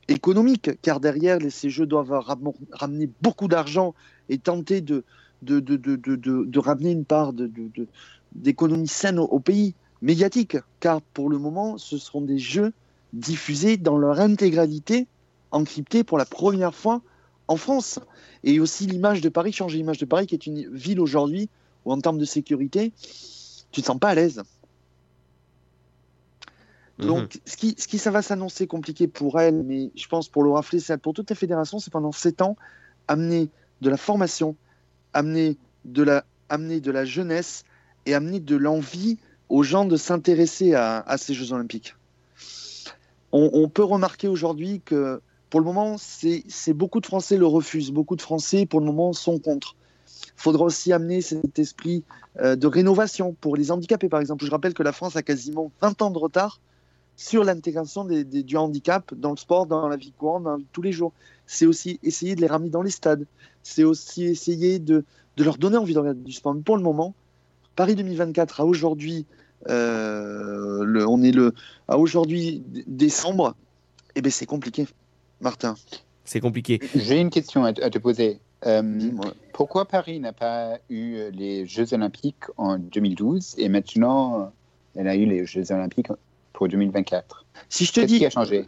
[0.10, 3.96] Économique, car derrière, ces jeux doivent ram- ramener beaucoup d'argent
[4.30, 5.04] et tenter de,
[5.44, 7.34] de, de, de, de, ramener une part
[8.34, 9.76] d'économie saine au, au pays.
[10.02, 12.74] Médiatique, car pour le moment, ce seront des jeux
[13.14, 15.08] diffusés dans leur intégralité,
[15.52, 17.02] encryptés pour la première fois
[17.48, 18.00] en France.
[18.44, 21.48] Et aussi l'image de Paris, changer l'image de Paris, qui est une ville aujourd'hui
[21.86, 22.92] où en termes de sécurité,
[23.72, 24.44] tu te sens pas à l'aise.
[27.00, 30.44] Donc, ce, qui, ce qui ça va s'annoncer compliqué pour elle, mais je pense pour
[30.44, 32.56] Laura Flessel, pour toute la fédération, c'est pendant sept ans
[33.08, 33.50] amener
[33.82, 34.56] de la formation,
[35.14, 37.64] amener de la, amener de la jeunesse
[38.06, 39.18] et amener de l'envie
[39.50, 41.96] aux gens de s'intéresser à, ces Jeux Olympiques.
[43.32, 48.16] On, peut remarquer aujourd'hui que pour le moment, c'est beaucoup de Français le refusent, beaucoup
[48.16, 49.76] de Français pour le moment sont contre.
[50.26, 52.04] Il faudra aussi amener cet esprit
[52.40, 54.46] euh, de rénovation pour les handicapés, par exemple.
[54.46, 56.60] Je rappelle que la France a quasiment 20 ans de retard
[57.16, 61.14] sur l'intégration du handicap dans le sport, dans la vie courante, dans tous les jours.
[61.46, 63.26] C'est aussi essayer de les ramener dans les stades.
[63.64, 65.04] C'est aussi essayer de,
[65.38, 66.54] de leur donner envie de regarder du sport.
[66.54, 67.14] Mais pour le moment,
[67.76, 69.26] Paris 2024 à aujourd'hui,
[69.70, 71.54] euh, le- on est le
[71.88, 73.56] à aujourd'hui décembre,
[74.16, 74.88] et ben c'est compliqué,
[75.42, 75.76] Martin.
[76.26, 76.80] C'est compliqué.
[76.96, 78.40] J'ai une question à, te- à te poser.
[78.66, 79.12] Euh,
[79.52, 84.54] pourquoi Paris n'a pas eu les Jeux Olympiques en 2012 et maintenant
[84.96, 86.08] elle a eu les Jeux Olympiques
[86.54, 88.66] pour 2024 Si je te Qu'est-ce dis qui a changé?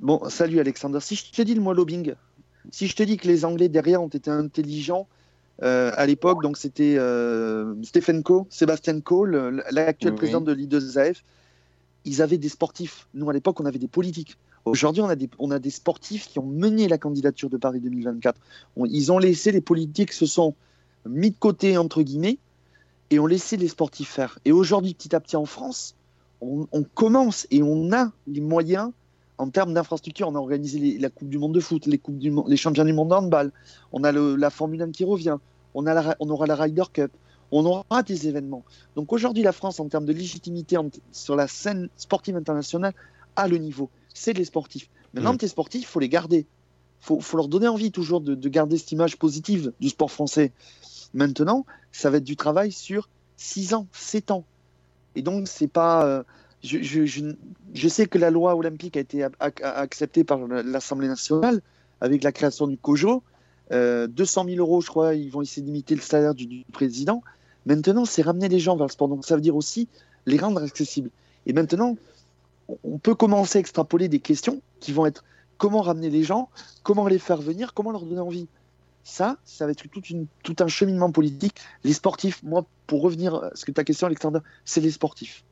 [0.00, 0.98] Bon, salut Alexander.
[1.02, 2.14] Si je te dis le mot lobbying,
[2.70, 5.06] si je te dis que les Anglais derrière ont été intelligents
[5.62, 10.16] euh, à l'époque, donc c'était euh, Stephen Coe, Sébastien Coe, le- l'actuel Oui.
[10.18, 11.16] président de l'I2AF,
[12.04, 13.06] ils avaient des sportifs.
[13.14, 14.36] Nous, à l'époque, on avait des politiques.
[14.64, 17.80] Aujourd'hui, on, a des- on a des sportifs qui ont mené la candidature de Paris
[17.80, 18.40] 2024.
[18.76, 20.54] On- ils ont laissé les politiques se sont
[21.06, 22.38] mis de côté, entre guillemets,
[23.10, 24.38] et ont laissé les sportifs faire.
[24.44, 25.94] Et aujourd'hui, petit à petit en France,
[26.40, 28.90] on, on commence et on a les moyens
[29.38, 32.18] en termes d'infrastructure, on a organisé les- la Coupe du Monde de foot, les, coupes
[32.18, 33.52] du, les championnats du monde de handball,
[33.92, 35.36] on a le- la Formule 1 qui revient,
[35.74, 37.10] on, a la- on aura la Ryder Cup,
[37.50, 38.64] on aura des événements.
[38.96, 42.94] Donc aujourd'hui, la France, en termes de légitimité en- sur la scène sportive internationale,
[43.36, 43.90] a le niveau.
[44.12, 44.88] C'est les sportifs.
[45.14, 45.38] Maintenant, Mm.
[45.38, 46.46] tes sportifs, il faut les garder.
[47.00, 50.10] Il faut, faut leur donner envie toujours de, de garder cette image positive du sport
[50.10, 50.52] français.
[51.12, 54.44] Maintenant, ça va être du travail sur 6 ans, 7 ans.
[55.16, 56.04] Et donc, c'est pas.
[56.06, 56.22] euh,
[56.64, 61.60] je, sais que la loi olympique a été acceptée par l'Assemblée nationale
[62.00, 63.22] avec la création du COJO.
[63.72, 67.22] Euh, 200 000 euros, je crois, ils vont essayer de limiter le salaire du, président.
[67.66, 69.08] Maintenant, c'est ramener les gens vers le sport.
[69.08, 69.88] Donc, ça veut dire aussi
[70.26, 71.10] les rendre accessibles.
[71.46, 71.96] Et maintenant,
[72.82, 75.24] on- peut commencer à extrapoler des questions qui vont être
[75.58, 76.48] comment ramener les gens,
[76.82, 78.48] comment les faire venir, comment leur donner envie.
[79.02, 79.84] Ça, ça va être
[80.42, 81.56] tout un cheminement politique.
[81.84, 85.44] Les sportifs, moi, pour revenir à ce que ta question, Alexander, c'est les sportifs.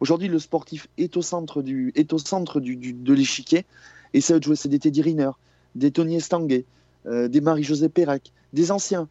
[0.00, 3.66] Aujourd'hui, le sportif est au centre, du, est au centre du, du- de l'échiquier.
[4.14, 5.30] Et ça jouer, c'est des Teddy Riner,
[5.74, 6.64] des Tony Estanguet,
[7.06, 9.08] euh, des Marie-Josée Perrac, des anciens.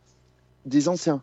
[0.66, 1.22] Des anciens.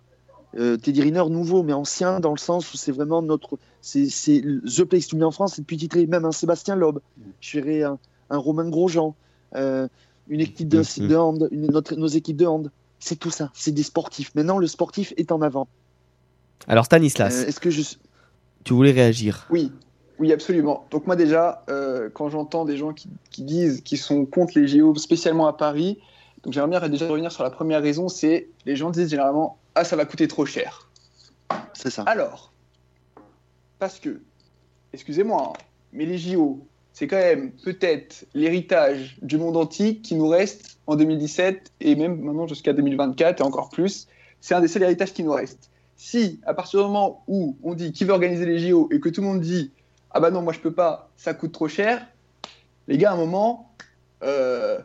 [0.56, 3.58] Euh, Teddy Riner nouveau, mais ancien dans le sens où c'est vraiment notre.
[3.80, 6.06] C'est The Place to Me en France, c'est depuis titré.
[6.06, 6.98] Même un Sébastien Loeb,
[7.40, 7.98] je dirais un,
[8.30, 9.14] un Romain Grosjean,
[9.56, 9.88] euh,
[10.28, 12.70] une équipe de, de hand, une- notre- nos équipes de hand.
[13.00, 14.34] C'est tout ça, c'est des sportifs.
[14.34, 15.66] Maintenant, le sportif est en avant.
[16.68, 17.82] Alors Stanislas, Est-ce que je.
[18.64, 19.72] Tu voulais réagir Oui,
[20.18, 20.86] oui, absolument.
[20.90, 24.66] Donc moi déjà, euh, quand j'entends des gens qui, qui disent qu'ils sont contre les
[24.66, 25.98] JO, spécialement à Paris,
[26.42, 29.84] donc j'aimerais bien déjà revenir sur la première raison, c'est les gens disent généralement ah
[29.84, 30.88] ça va coûter trop cher.
[31.72, 32.02] C'est ça.
[32.02, 32.52] Alors,
[33.78, 34.20] parce que,
[34.92, 35.60] excusez-moi, hein,
[35.92, 40.96] mais les JO, c'est quand même peut-être l'héritage du monde antique qui nous reste en
[40.96, 44.06] 2017 et même maintenant jusqu'à 2024 et encore plus.
[44.40, 45.70] C'est un des seuls héritages qui nous reste.
[45.96, 49.08] Si, à partir du moment où on dit qui veut organiser les JO et que
[49.08, 49.72] tout le monde dit
[50.10, 52.06] ah bah non, moi je peux pas, ça coûte trop cher,
[52.88, 53.72] les gars, à un moment,
[54.22, 54.78] euh,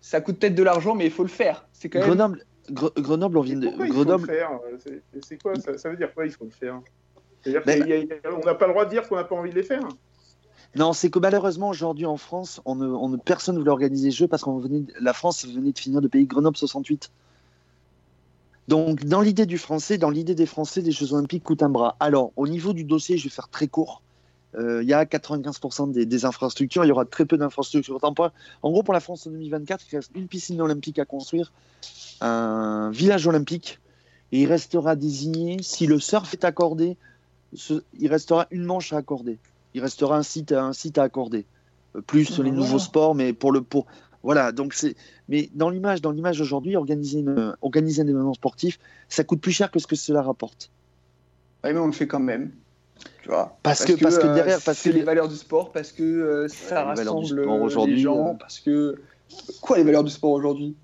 [0.00, 1.66] ça coûte peut-être de l'argent, mais il faut le faire.
[1.72, 2.08] C'est quand même.
[2.08, 3.68] Grenoble, Gre- Grenoble, on vient de.
[3.88, 6.80] Grenoble, faire euh, C'est quoi ça, ça veut dire quoi il faut le faire?
[7.44, 9.16] Ben- qu'il y a- il y a- on n'a pas le droit de dire qu'on
[9.16, 9.86] n'a pas envie de les faire
[10.76, 14.06] Non, c'est que malheureusement aujourd'hui en France, on ne, on ne- personne ne voulait organiser
[14.06, 17.10] les Jeux parce qu'on venait, la France venait de finir de payer Grenoble 68.
[18.68, 21.96] Donc dans l'idée du Français, dans l'idée des Français, les Jeux Olympiques coûtent un bras.
[22.00, 24.02] Alors au niveau du dossier, je vais faire très court.
[24.56, 27.98] euh, il y a 95% des, des, infrastructures, il y aura très peu d'infrastructures.
[28.02, 31.52] En gros, pour la France en 2024, il reste une piscine olympique à construire,
[32.20, 33.80] un village olympique,
[34.32, 36.96] et il restera désigné, si le surf est accordé,
[37.54, 39.38] ce, il restera une manche à accorder.
[39.74, 41.46] Il restera un site, un site à accorder.
[41.96, 43.86] Euh, plus sur les nouveaux sports, mais pour le pour
[44.24, 44.50] voilà.
[44.50, 44.96] Donc c'est
[45.28, 49.52] mais dans l'image, dans l'image aujourd'hui, organiser une, organiser un événement sportif, ça coûte plus
[49.52, 50.70] cher que ce que cela rapporte.
[51.62, 52.50] Oui, mais on le fait quand même.
[53.22, 55.92] Tu vois parce, parce que, parce que derrière, parce que les valeurs du sport, parce
[55.92, 57.42] que euh, ça rassemble
[57.86, 58.96] les gens, parce que
[59.60, 60.74] quoi les valeurs du sport aujourd'hui?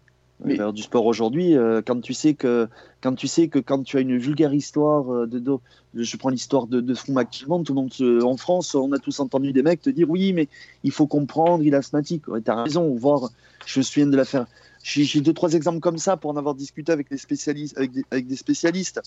[0.45, 0.73] Mais...
[0.73, 2.69] du sport aujourd'hui, euh, quand tu sais que
[3.01, 5.59] quand tu sais que quand tu as une vulgaire histoire euh, de, de,
[5.95, 9.53] je prends l'histoire de, de actuellement, tout le monde en France, on a tous entendu
[9.53, 10.49] des mecs te dire oui, mais
[10.85, 12.29] il faut comprendre, il est asthmatique.
[12.29, 13.31] Ouais, tu as raison, voir,
[13.67, 14.47] je me souviens de l'affaire.
[14.83, 18.05] J'ai deux trois exemples comme ça pour en avoir discuté avec des spécialistes, avec des,
[18.11, 19.01] avec des spécialistes.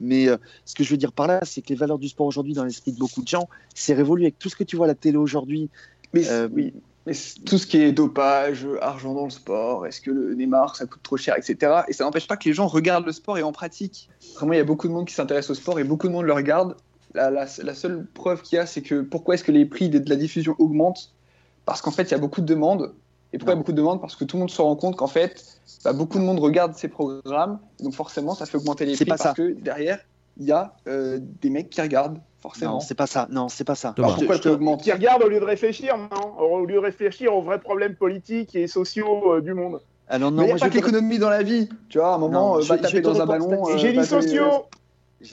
[0.00, 2.26] Mais euh, ce que je veux dire par là, c'est que les valeurs du sport
[2.26, 4.86] aujourd'hui dans l'esprit de beaucoup de gens, c'est révolu avec tout ce que tu vois
[4.86, 5.70] à la télé aujourd'hui.
[6.12, 6.72] Mais oui,
[7.06, 7.12] mais
[7.44, 11.02] tout ce qui est dopage, argent dans le sport, est-ce que le Neymar ça coûte
[11.02, 11.82] trop cher, etc.
[11.88, 14.08] Et ça n'empêche pas que les gens regardent le sport et en pratiquent.
[14.36, 16.24] Vraiment, il y a beaucoup de monde qui s'intéresse au sport et beaucoup de monde
[16.24, 16.76] le regarde.
[17.14, 19.88] La, la, la seule preuve qu'il y a, c'est que pourquoi est-ce que les prix
[19.88, 21.12] de, de la diffusion augmentent?
[21.64, 22.92] Parce qu'en fait, il y a beaucoup de demandes.
[23.32, 24.00] Et pourquoi il y a beaucoup de demandes?
[24.00, 26.74] Parce que tout le monde se rend compte qu'en fait, bah, beaucoup de monde regarde
[26.74, 27.58] ces programmes.
[27.80, 29.34] Donc forcément, ça fait augmenter les prix pas parce ça.
[29.34, 29.98] que derrière,
[30.38, 32.18] il y a euh, des mecs qui regardent.
[32.44, 32.72] Forcément.
[32.74, 33.26] Non, c'est pas ça.
[33.30, 33.94] Non, c'est pas ça.
[33.96, 37.40] Alors, pourquoi Je te- regarde au lieu de réfléchir, non Au lieu de réfléchir aux
[37.40, 39.80] vrais problèmes politiques et sociaux euh, du monde.
[40.08, 41.70] Alors non, Mais il n'y moi, a pas que l'économie dans la vie.
[41.88, 43.66] Tu vois, à un moment, Non, euh, je va taper dans un ballon.
[43.70, 44.66] Euh, va te- sociaux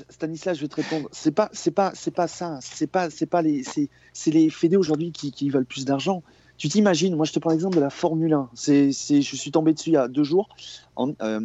[0.09, 1.09] Stanislas, je vais te répondre.
[1.11, 2.59] C'est pas, c'est pas, c'est pas ça.
[2.61, 6.23] C'est pas, c'est pas les, c'est, c'est les fédés aujourd'hui qui, qui veulent plus d'argent.
[6.61, 8.49] Tu t'imagines, moi je te prends l'exemple de la Formule 1.
[8.53, 10.47] C'est, c'est, je suis tombé dessus il y a deux jours
[10.95, 11.39] en, euh,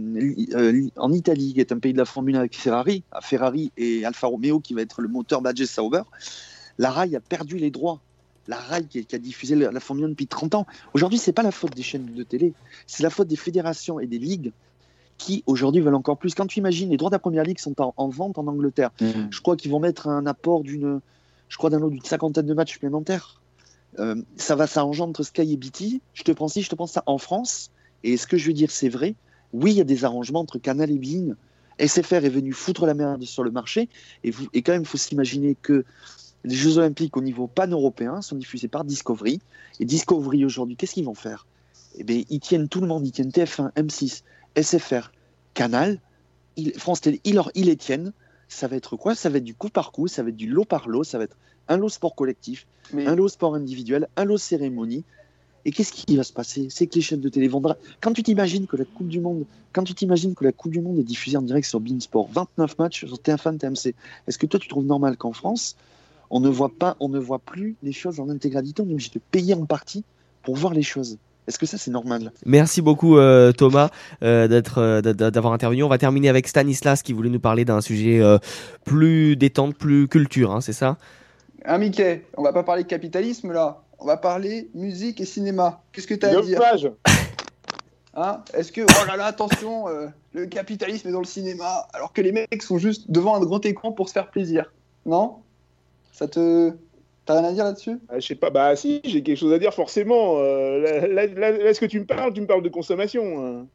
[0.52, 3.72] euh, en Italie, qui est un pays de la Formule 1 avec Ferrari, à Ferrari
[3.78, 6.02] et Alfa Romeo qui va être le moteur Badge Sauber.
[6.76, 7.98] La RAI a perdu les droits.
[8.46, 10.66] La RAI qui, a diffusé la, Formule 1 depuis 30 ans.
[10.92, 12.52] Aujourd'hui, c'est pas la faute des chaînes de télé,
[12.86, 14.52] c'est la faute des fédérations et des ligues
[15.16, 16.34] qui aujourd'hui veulent encore plus.
[16.34, 18.90] Quand tu imagines, les droits de la première ligue sont en, en vente en Angleterre.
[19.00, 21.00] Je crois qu'ils vont mettre un apport d'une,
[21.48, 23.40] je crois d'un lot d'une cinquantaine de matchs supplémentaires.
[23.98, 26.00] Euh, ça va, ça engendre entre Sky et BT.
[26.14, 27.70] Je te pense si, je te pense ça en France.
[28.04, 29.14] Et ce que je veux dire, c'est vrai.
[29.52, 31.36] Oui, il y a des arrangements entre Canal et Bein.
[31.78, 33.88] SFR est venu foutre la merde sur le marché.
[34.24, 34.32] Et,
[34.62, 35.84] quand même, il faut s'imaginer que
[36.44, 39.40] les Jeux Olympiques au niveau pan-européen sont diffusés par Discovery.
[39.80, 41.46] Et Discovery aujourd'hui, qu'est-ce qu'ils vont faire?
[41.96, 43.06] Eh bien, ils tiennent tout le monde.
[43.06, 44.22] Ils tiennent TF1, M6,
[44.60, 45.10] SFR,
[45.54, 46.00] Canal,
[46.76, 47.20] France Télé.
[47.24, 48.12] Ils les tiennent.
[48.48, 49.14] Ça va être quoi?
[49.14, 51.18] Ça va être du coup par coup, ça va être du lot par lot, ça
[51.18, 51.36] va être
[51.68, 55.04] un lot sport collectif, Mais- un lot sport individuel, un lot cérémonie.
[55.64, 56.68] Et qu'est-ce qui va se passer?
[56.70, 57.60] C'est que les chaînes de télé vont.
[57.60, 60.70] dra- Quand tu t'imagines que la Coupe du Monde, quand tu t'imagines que la Coupe
[60.70, 63.96] du Monde est diffusée en direct sur Beansport, 29 matchs sur TF1, TMC,
[64.28, 65.74] est-ce que toi tu trouves normal qu'en France,
[66.30, 69.10] on ne voit pas, on ne voit plus les choses en intégralité, on est obligé
[69.12, 70.04] de payer en partie
[70.44, 71.18] pour voir les choses
[71.48, 73.90] Est-ce que ça c'est normal Merci beaucoup euh, Thomas
[74.22, 75.82] euh, d'être euh, d'a- d'avoir intervenu.
[75.84, 78.38] On va terminer avec Stanislas qui voulait nous parler d'un sujet euh,
[78.84, 80.96] plus détente, plus culture, hein, c'est ça?
[81.64, 83.82] Hein, Mickey, on va pas parler de capitalisme là.
[83.98, 85.82] On va parler musique et cinéma.
[85.92, 86.58] Qu'est-ce que tu as à dire?
[86.58, 86.90] Dommage.
[88.14, 88.40] Hein?
[88.54, 92.22] Est-ce que, oh là là, attention, euh, le capitalisme est dans le cinéma, alors que
[92.22, 94.72] les mecs sont juste devant un grand écran pour se faire plaisir
[95.04, 95.36] Non?
[96.12, 96.72] Ça te.
[97.26, 97.98] T'as rien à dire là-dessus?
[98.08, 100.38] Ah, je sais pas, bah si, j'ai quelque chose à dire forcément.
[100.38, 103.44] Euh, là, là- là- là, est-ce que tu me parles Tu me parles de consommation.
[103.44, 103.66] hein.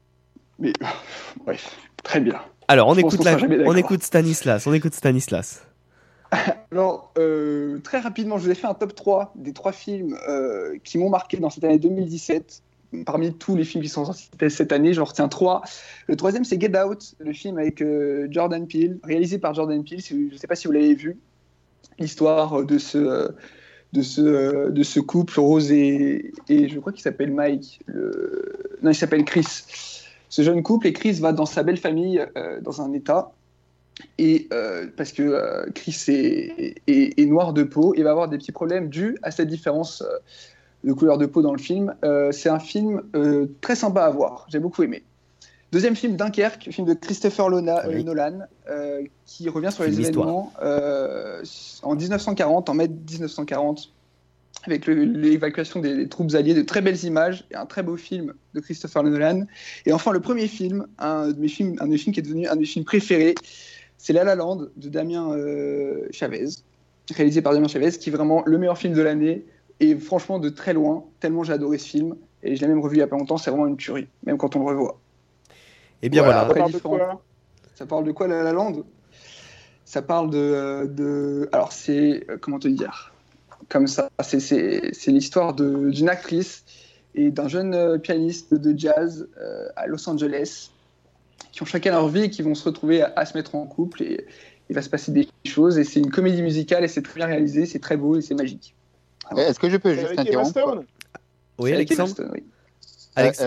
[0.58, 0.72] Mais
[1.46, 2.40] bref, très bien.
[2.68, 5.68] Alors on Je écoute, la- on écoute Stanislas, on écoute Stanislas.
[6.72, 10.78] Alors, euh, très rapidement, je vous ai fait un top 3 des trois films euh,
[10.86, 12.64] qui m'ont marqué dans cette année 2017.
[13.06, 15.62] Parmi tous les films qui sont sortis cette année, j'en retiens trois.
[16.08, 20.02] Le troisième, c'est Get Out, le film avec euh, Jordan Peele, réalisé par Jordan Peele.
[20.02, 21.18] Si vous- Je ne sais pas si vous l'avez vu.
[22.00, 23.32] L'histoire de ce,
[23.94, 27.82] de, ce, de ce couple, Rose et, et je crois qu'il s'appelle Mike.
[27.86, 28.54] Le...
[28.82, 29.48] Non, il s'appelle Chris.
[30.30, 33.32] Ce jeune couple, et Chris va dans sa belle famille, euh, dans un état
[34.18, 38.30] et euh, parce que euh, Chris est, est- est noir de peau et va avoir
[38.30, 40.04] des petits problèmes dus à cette différence
[40.84, 41.94] de couleur de peau dans le film.
[42.32, 43.04] C'est un film
[43.60, 45.04] très sympa à voir, j'ai beaucoup aimé.
[45.72, 47.96] Deuxième film, Dunkerque, film de Christopher Lona- Oui.
[48.00, 51.42] euh, Nolan, euh, qui revient sur les événements euh,
[51.84, 53.90] en 1940, en mai 1940,
[54.66, 58.34] avec l'évacuation des, des troupes alliées, de très belles images et un très beau film
[58.54, 59.46] de Christopher Nolan.
[59.86, 62.24] Et enfin, le premier film, un de mes films, un de mes films qui est
[62.24, 63.36] devenu un de mes films préférés,
[63.98, 66.48] c'est La La Land de Damien euh, Chavez,
[67.16, 69.46] réalisé par Damien Chavez, qui est vraiment le meilleur film de l'année
[69.80, 72.16] et franchement de très loin, tellement j'ai adoré ce film.
[72.44, 74.38] Et je l'ai même revu il y a pas longtemps, c'est vraiment une tuerie, même
[74.38, 75.00] quand on le revoit.
[76.02, 76.68] Et bien Voilà, voilà.
[76.68, 77.22] Ça parle de quoi
[77.76, 78.84] Ça parle de quoi La La Land
[79.86, 81.50] Ça parle de, euh, de...
[81.52, 82.26] Alors c'est...
[82.30, 83.14] euh, Comment te dire?
[83.70, 84.10] Comme ça.
[84.22, 86.66] C'est l'histoire d'une actrice
[87.14, 90.72] et d'un jeune euh, pianiste de jazz euh, à Los Angeles
[91.52, 94.04] qui ont chacun leur vie et qui vont se retrouver à, se mettre en couple
[94.04, 94.26] et
[94.70, 95.78] il va se passer des choses.
[95.78, 98.36] Et c'est une comédie musicale et c'est très bien réalisé, c'est très beau et c'est
[98.36, 98.74] magique.
[99.36, 100.84] Est-ce que je peux juste interrompre
[101.60, 102.14] Oui, Alexandre.
[102.34, 102.44] Oui.
[103.16, 103.44] Alex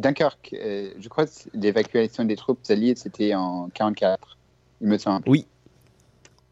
[0.00, 4.38] Dunkerque, je crois que l'évacuation des troupes alliées, c'était en 44,
[4.80, 5.28] il me semble.
[5.28, 5.46] Oui.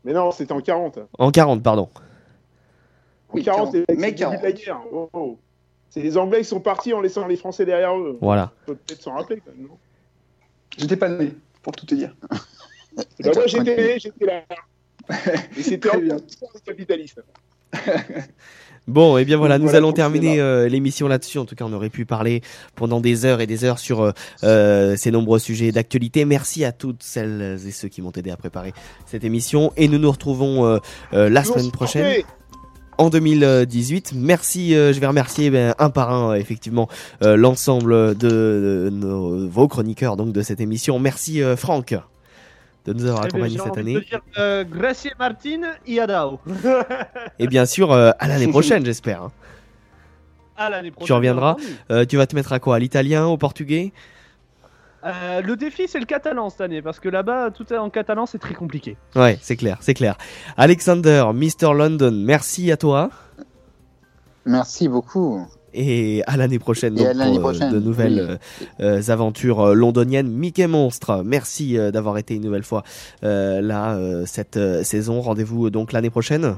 [0.04, 1.00] Mais non, c'était en 40.
[1.18, 1.88] En 40, pardon.
[3.30, 4.80] En 40, c'est le début de la guerre.
[4.92, 5.38] Oh, oh.
[5.90, 8.18] C'est les Anglais qui sont partis en laissant les Français derrière eux.
[8.20, 8.52] Voilà.
[8.66, 9.78] Faut peut-être s'en rappeler quand même, non?
[10.76, 12.14] J'étais pas né, pour tout te dire.
[12.22, 14.44] bah moi j'étais né, j'étais là.
[15.56, 16.16] Et c'était en bien.
[16.64, 17.22] capitaliste.
[18.88, 21.36] Bon, et eh bien voilà, nous allons terminer euh, l'émission là-dessus.
[21.36, 22.40] En tout cas, on aurait pu parler
[22.74, 24.12] pendant des heures et des heures sur euh,
[24.44, 26.24] euh, ces nombreux sujets d'actualité.
[26.24, 28.72] Merci à toutes celles et ceux qui m'ont aidé à préparer
[29.04, 29.74] cette émission.
[29.76, 30.80] Et nous nous retrouvons
[31.12, 32.22] la semaine prochaine.
[32.96, 34.70] En 2018, merci.
[34.70, 36.88] je vais remercier ben, un par un effectivement
[37.20, 38.90] l'ensemble de,
[39.50, 40.98] vos chroniqueurs donc de cette émission.
[40.98, 41.94] Merci Franck
[42.88, 44.00] de nous avoir eh accompagnés cette année.
[44.00, 46.40] Dire, euh, Gracie Martin Iadao.
[47.38, 49.24] Et bien sûr, euh, à l'année prochaine, j'espère.
[49.24, 49.32] Hein.
[50.56, 51.06] À l'année prochaine.
[51.06, 51.56] Tu reviendras.
[51.90, 52.76] Euh, tu vas te mettre à quoi?
[52.76, 53.92] À l'italien, au portugais?
[55.04, 58.26] Euh, le défi, c'est le catalan cette année, parce que là-bas, tout est en catalan,
[58.26, 58.96] c'est très compliqué.
[59.14, 60.16] Ouais, c'est clair, c'est clair.
[60.56, 61.72] Alexander, Mr.
[61.74, 63.10] London, merci à toi.
[64.44, 68.36] Merci beaucoup et à l'année prochaine, donc, pour, euh, de nouvelles euh,
[68.80, 70.28] euh, aventures londoniennes.
[70.28, 72.82] Mickey Monstre, merci d'avoir été une nouvelle fois
[73.22, 75.20] là cette saison.
[75.20, 76.56] Rendez-vous donc l'année prochaine.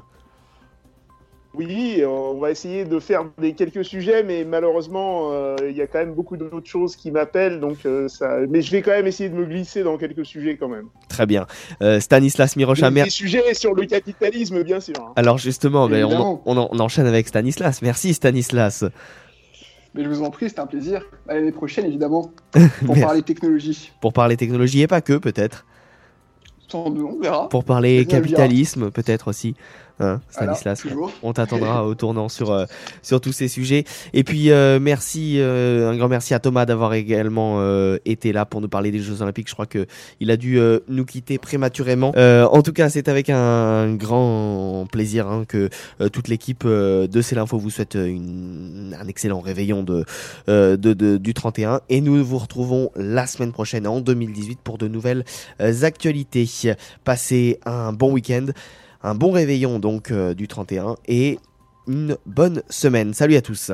[1.53, 5.31] Oui, on va essayer de faire des quelques sujets, mais malheureusement,
[5.69, 8.39] il y a quand même beaucoup d'autres choses qui m'appellent, donc ça.
[8.49, 10.87] Mais je vais quand même essayer de me glisser dans quelques sujets quand même.
[11.09, 11.47] Très bien,
[11.99, 12.91] Stanislas Mirocha.
[12.91, 14.95] Des sujets sur le capitalisme, bien sûr.
[15.01, 15.13] Hein.
[15.17, 17.83] Alors justement, mais on, on, enchaîne avec Stanislas.
[17.83, 18.85] Merci Stanislas.
[19.95, 21.03] Mais je vous en prie, c'était un plaisir.
[21.29, 22.31] À l'année prochaine, évidemment,
[22.87, 23.93] pour parler technologie.
[24.01, 25.67] Pour parler technologie et pas que, peut-être.
[26.73, 27.49] On verra.
[27.49, 29.57] Pour parler capitalisme, peut-être aussi.
[30.01, 30.83] Hein, Stanislas.
[31.23, 32.65] on t'attendra au tournant sur euh,
[33.03, 33.85] sur tous ces sujets.
[34.15, 37.61] Et puis euh, merci, euh, un grand merci à Thomas d'avoir également
[38.05, 39.49] été là pour nous parler des Jeux Olympiques.
[39.49, 39.87] Je crois que
[40.21, 42.13] il a dû nous quitter prématurément.
[42.17, 45.69] en tout cas, c'est avec un grand plaisir hein, que
[46.13, 50.05] toute l'équipe de C'est l'info vous souhaite une, un excellent réveillon de,
[50.49, 54.89] de, de, du 31 et nous vous retrouvons la semaine prochaine en 2018 pour de
[54.89, 55.25] nouvelles
[55.59, 56.49] actualités.
[57.05, 58.47] Passez un bon week-end
[59.03, 61.39] un bon réveillon donc euh, du 31 et
[61.87, 63.15] une bonne semaine.
[63.15, 63.73] Salut à tous.